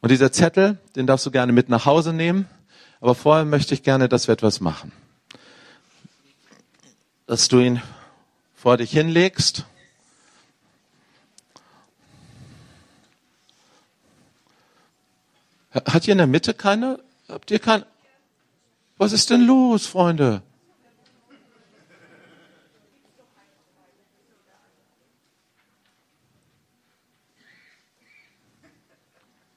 [0.00, 2.46] Und dieser Zettel, den darfst du gerne mit nach Hause nehmen.
[3.00, 4.92] Aber vorher möchte ich gerne, dass wir etwas machen.
[7.26, 7.82] Dass du ihn
[8.54, 9.66] vor dich hinlegst
[15.70, 17.02] Hat ihr in der Mitte keine?
[17.28, 17.84] Habt ihr kein?
[18.96, 20.42] Was ist denn los, Freunde?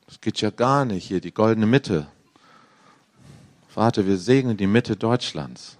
[0.05, 2.07] Das geht ja gar nicht hier, die goldene Mitte.
[3.69, 5.77] Vater, wir segnen die Mitte Deutschlands.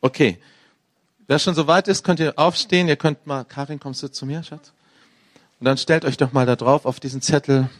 [0.00, 0.40] Okay,
[1.32, 2.88] Wer schon so weit ist, könnt ihr aufstehen.
[2.88, 4.70] Ihr könnt mal, Karin, kommst du zu mir, Schatz?
[5.60, 7.70] Und dann stellt euch doch mal da drauf auf diesen Zettel.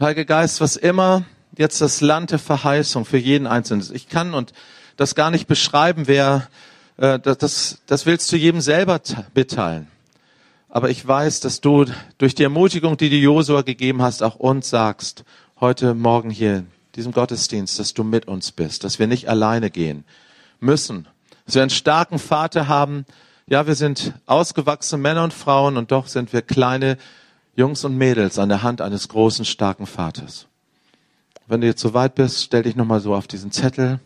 [0.00, 3.90] Heiliger Geist, was immer jetzt das Land der Verheißung für jeden Einzelnen ist.
[3.90, 4.54] Ich kann und
[4.96, 6.48] das gar nicht beschreiben, wer,
[6.96, 9.02] äh, das, das willst du jedem selber
[9.34, 9.86] mitteilen.
[10.70, 11.84] Aber ich weiß, dass du
[12.16, 15.24] durch die Ermutigung, die du Josua gegeben hast, auch uns sagst,
[15.60, 16.64] heute Morgen hier
[16.94, 20.04] diesem Gottesdienst, dass du mit uns bist, dass wir nicht alleine gehen
[20.58, 21.06] müssen,
[21.52, 23.04] dass wir einen starken Vater haben.
[23.46, 26.96] Ja, wir sind ausgewachsene Männer und Frauen und doch sind wir kleine
[27.54, 30.46] Jungs und Mädels an der Hand eines großen, starken Vaters.
[31.46, 34.00] Wenn du jetzt so weit bist, stell dich nochmal so auf diesen Zettel.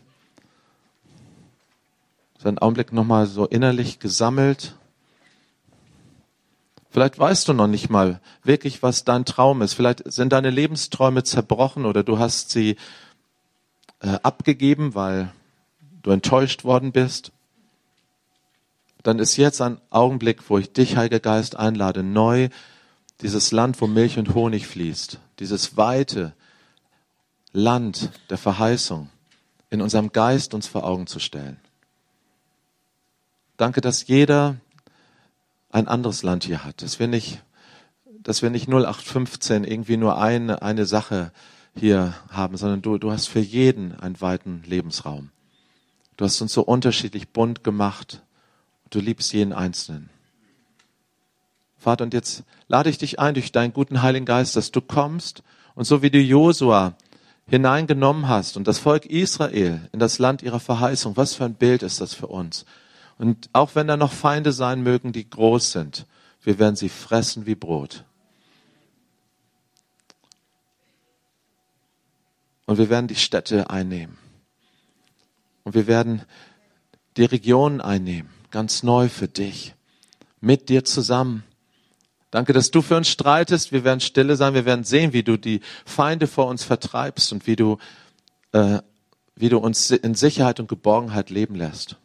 [2.37, 4.75] So einen Augenblick nochmal so innerlich gesammelt.
[6.89, 9.73] Vielleicht weißt du noch nicht mal wirklich, was dein Traum ist.
[9.73, 12.75] Vielleicht sind deine Lebensträume zerbrochen oder du hast sie
[14.01, 15.31] äh, abgegeben, weil
[16.01, 17.31] du enttäuscht worden bist,
[19.07, 22.49] dann ist jetzt ein Augenblick, wo ich dich, Heiliger Geist, einlade, neu
[23.21, 26.33] dieses Land, wo Milch und Honig fließt, dieses weite
[27.53, 29.09] Land der Verheißung
[29.69, 31.57] in unserem Geist uns vor Augen zu stellen.
[33.55, 34.57] Danke, dass jeder
[35.69, 37.41] ein anderes Land hier hat, dass wir nicht
[38.27, 41.31] dass wir nicht 0815 irgendwie nur eine, eine Sache
[41.73, 45.29] hier haben, sondern du, du hast für jeden einen weiten Lebensraum.
[46.17, 48.23] Du hast uns so unterschiedlich bunt gemacht.
[48.89, 50.09] Du liebst jeden Einzelnen.
[51.77, 55.43] Vater, und jetzt lade ich dich ein durch deinen guten Heiligen Geist, dass du kommst
[55.75, 56.95] und so wie du Josua
[57.47, 61.83] hineingenommen hast und das Volk Israel in das Land ihrer Verheißung, was für ein Bild
[61.83, 62.65] ist das für uns?
[63.17, 66.05] Und auch wenn da noch Feinde sein mögen, die groß sind,
[66.43, 68.03] wir werden sie fressen wie Brot.
[72.65, 74.17] Und wir werden die Städte einnehmen.
[75.63, 76.23] Und wir werden
[77.15, 79.75] die Regionen einnehmen, ganz neu für dich,
[80.41, 81.43] mit dir zusammen.
[82.31, 83.71] Danke, dass du für uns streitest.
[83.71, 84.55] Wir werden stille sein.
[84.55, 87.77] Wir werden sehen, wie du die Feinde vor uns vertreibst und wie du,
[88.53, 88.79] äh,
[89.35, 91.97] wie du uns in Sicherheit und Geborgenheit leben lässt.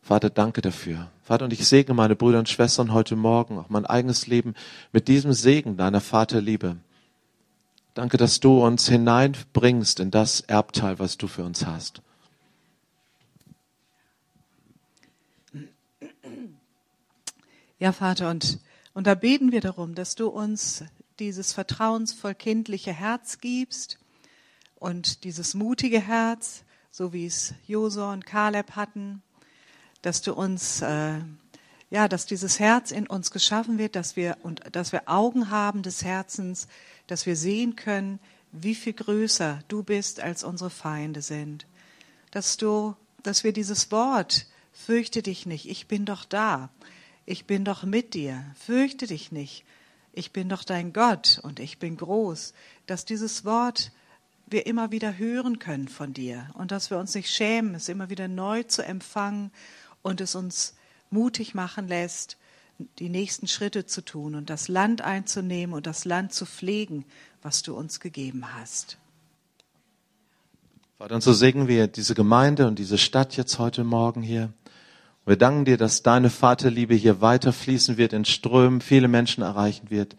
[0.00, 1.10] Vater, danke dafür.
[1.22, 4.54] Vater, und ich segne meine Brüder und Schwestern heute Morgen, auch mein eigenes Leben
[4.94, 6.78] mit diesem Segen deiner Vaterliebe.
[7.92, 12.00] Danke, dass du uns hineinbringst in das Erbteil, was du für uns hast.
[17.80, 18.58] Ja, Vater, und,
[18.92, 20.82] und da beten wir darum, dass du uns
[21.20, 24.00] dieses vertrauensvoll kindliche Herz gibst
[24.74, 29.22] und dieses mutige Herz, so wie es Josua und Kaleb hatten,
[30.02, 31.20] dass du uns, äh,
[31.88, 35.82] ja, dass dieses Herz in uns geschaffen wird, dass wir und dass wir Augen haben
[35.82, 36.66] des Herzens,
[37.06, 38.18] dass wir sehen können,
[38.50, 41.64] wie viel größer du bist, als unsere Feinde sind.
[42.32, 46.70] Dass du, dass wir dieses Wort, fürchte dich nicht, ich bin doch da,
[47.28, 49.62] ich bin doch mit dir, fürchte dich nicht,
[50.14, 52.54] ich bin doch dein Gott und ich bin groß,
[52.86, 53.92] dass dieses Wort
[54.46, 58.08] wir immer wieder hören können von dir und dass wir uns nicht schämen, es immer
[58.08, 59.50] wieder neu zu empfangen
[60.00, 60.74] und es uns
[61.10, 62.38] mutig machen lässt,
[62.98, 67.04] die nächsten Schritte zu tun und das Land einzunehmen und das Land zu pflegen,
[67.42, 68.96] was du uns gegeben hast.
[70.96, 74.50] Vater, und so segnen wir diese Gemeinde und diese Stadt jetzt heute Morgen hier.
[75.28, 79.90] Wir danken dir, dass deine Vaterliebe hier weiter fließen wird, in Strömen viele Menschen erreichen
[79.90, 80.16] wird.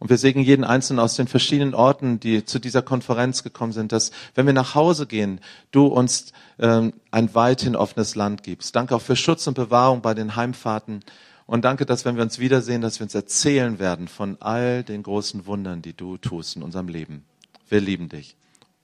[0.00, 3.92] Und wir segnen jeden Einzelnen aus den verschiedenen Orten, die zu dieser Konferenz gekommen sind,
[3.92, 5.40] dass, wenn wir nach Hause gehen,
[5.70, 8.74] du uns ähm, ein weithin offenes Land gibst.
[8.74, 11.04] Danke auch für Schutz und Bewahrung bei den Heimfahrten.
[11.46, 15.04] Und danke, dass wenn wir uns wiedersehen, dass wir uns erzählen werden von all den
[15.04, 17.24] großen Wundern, die du tust in unserem Leben.
[17.68, 18.34] Wir lieben dich.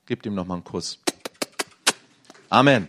[0.07, 1.01] Gib ihm noch mal einen Kuss.
[2.51, 2.87] Amen.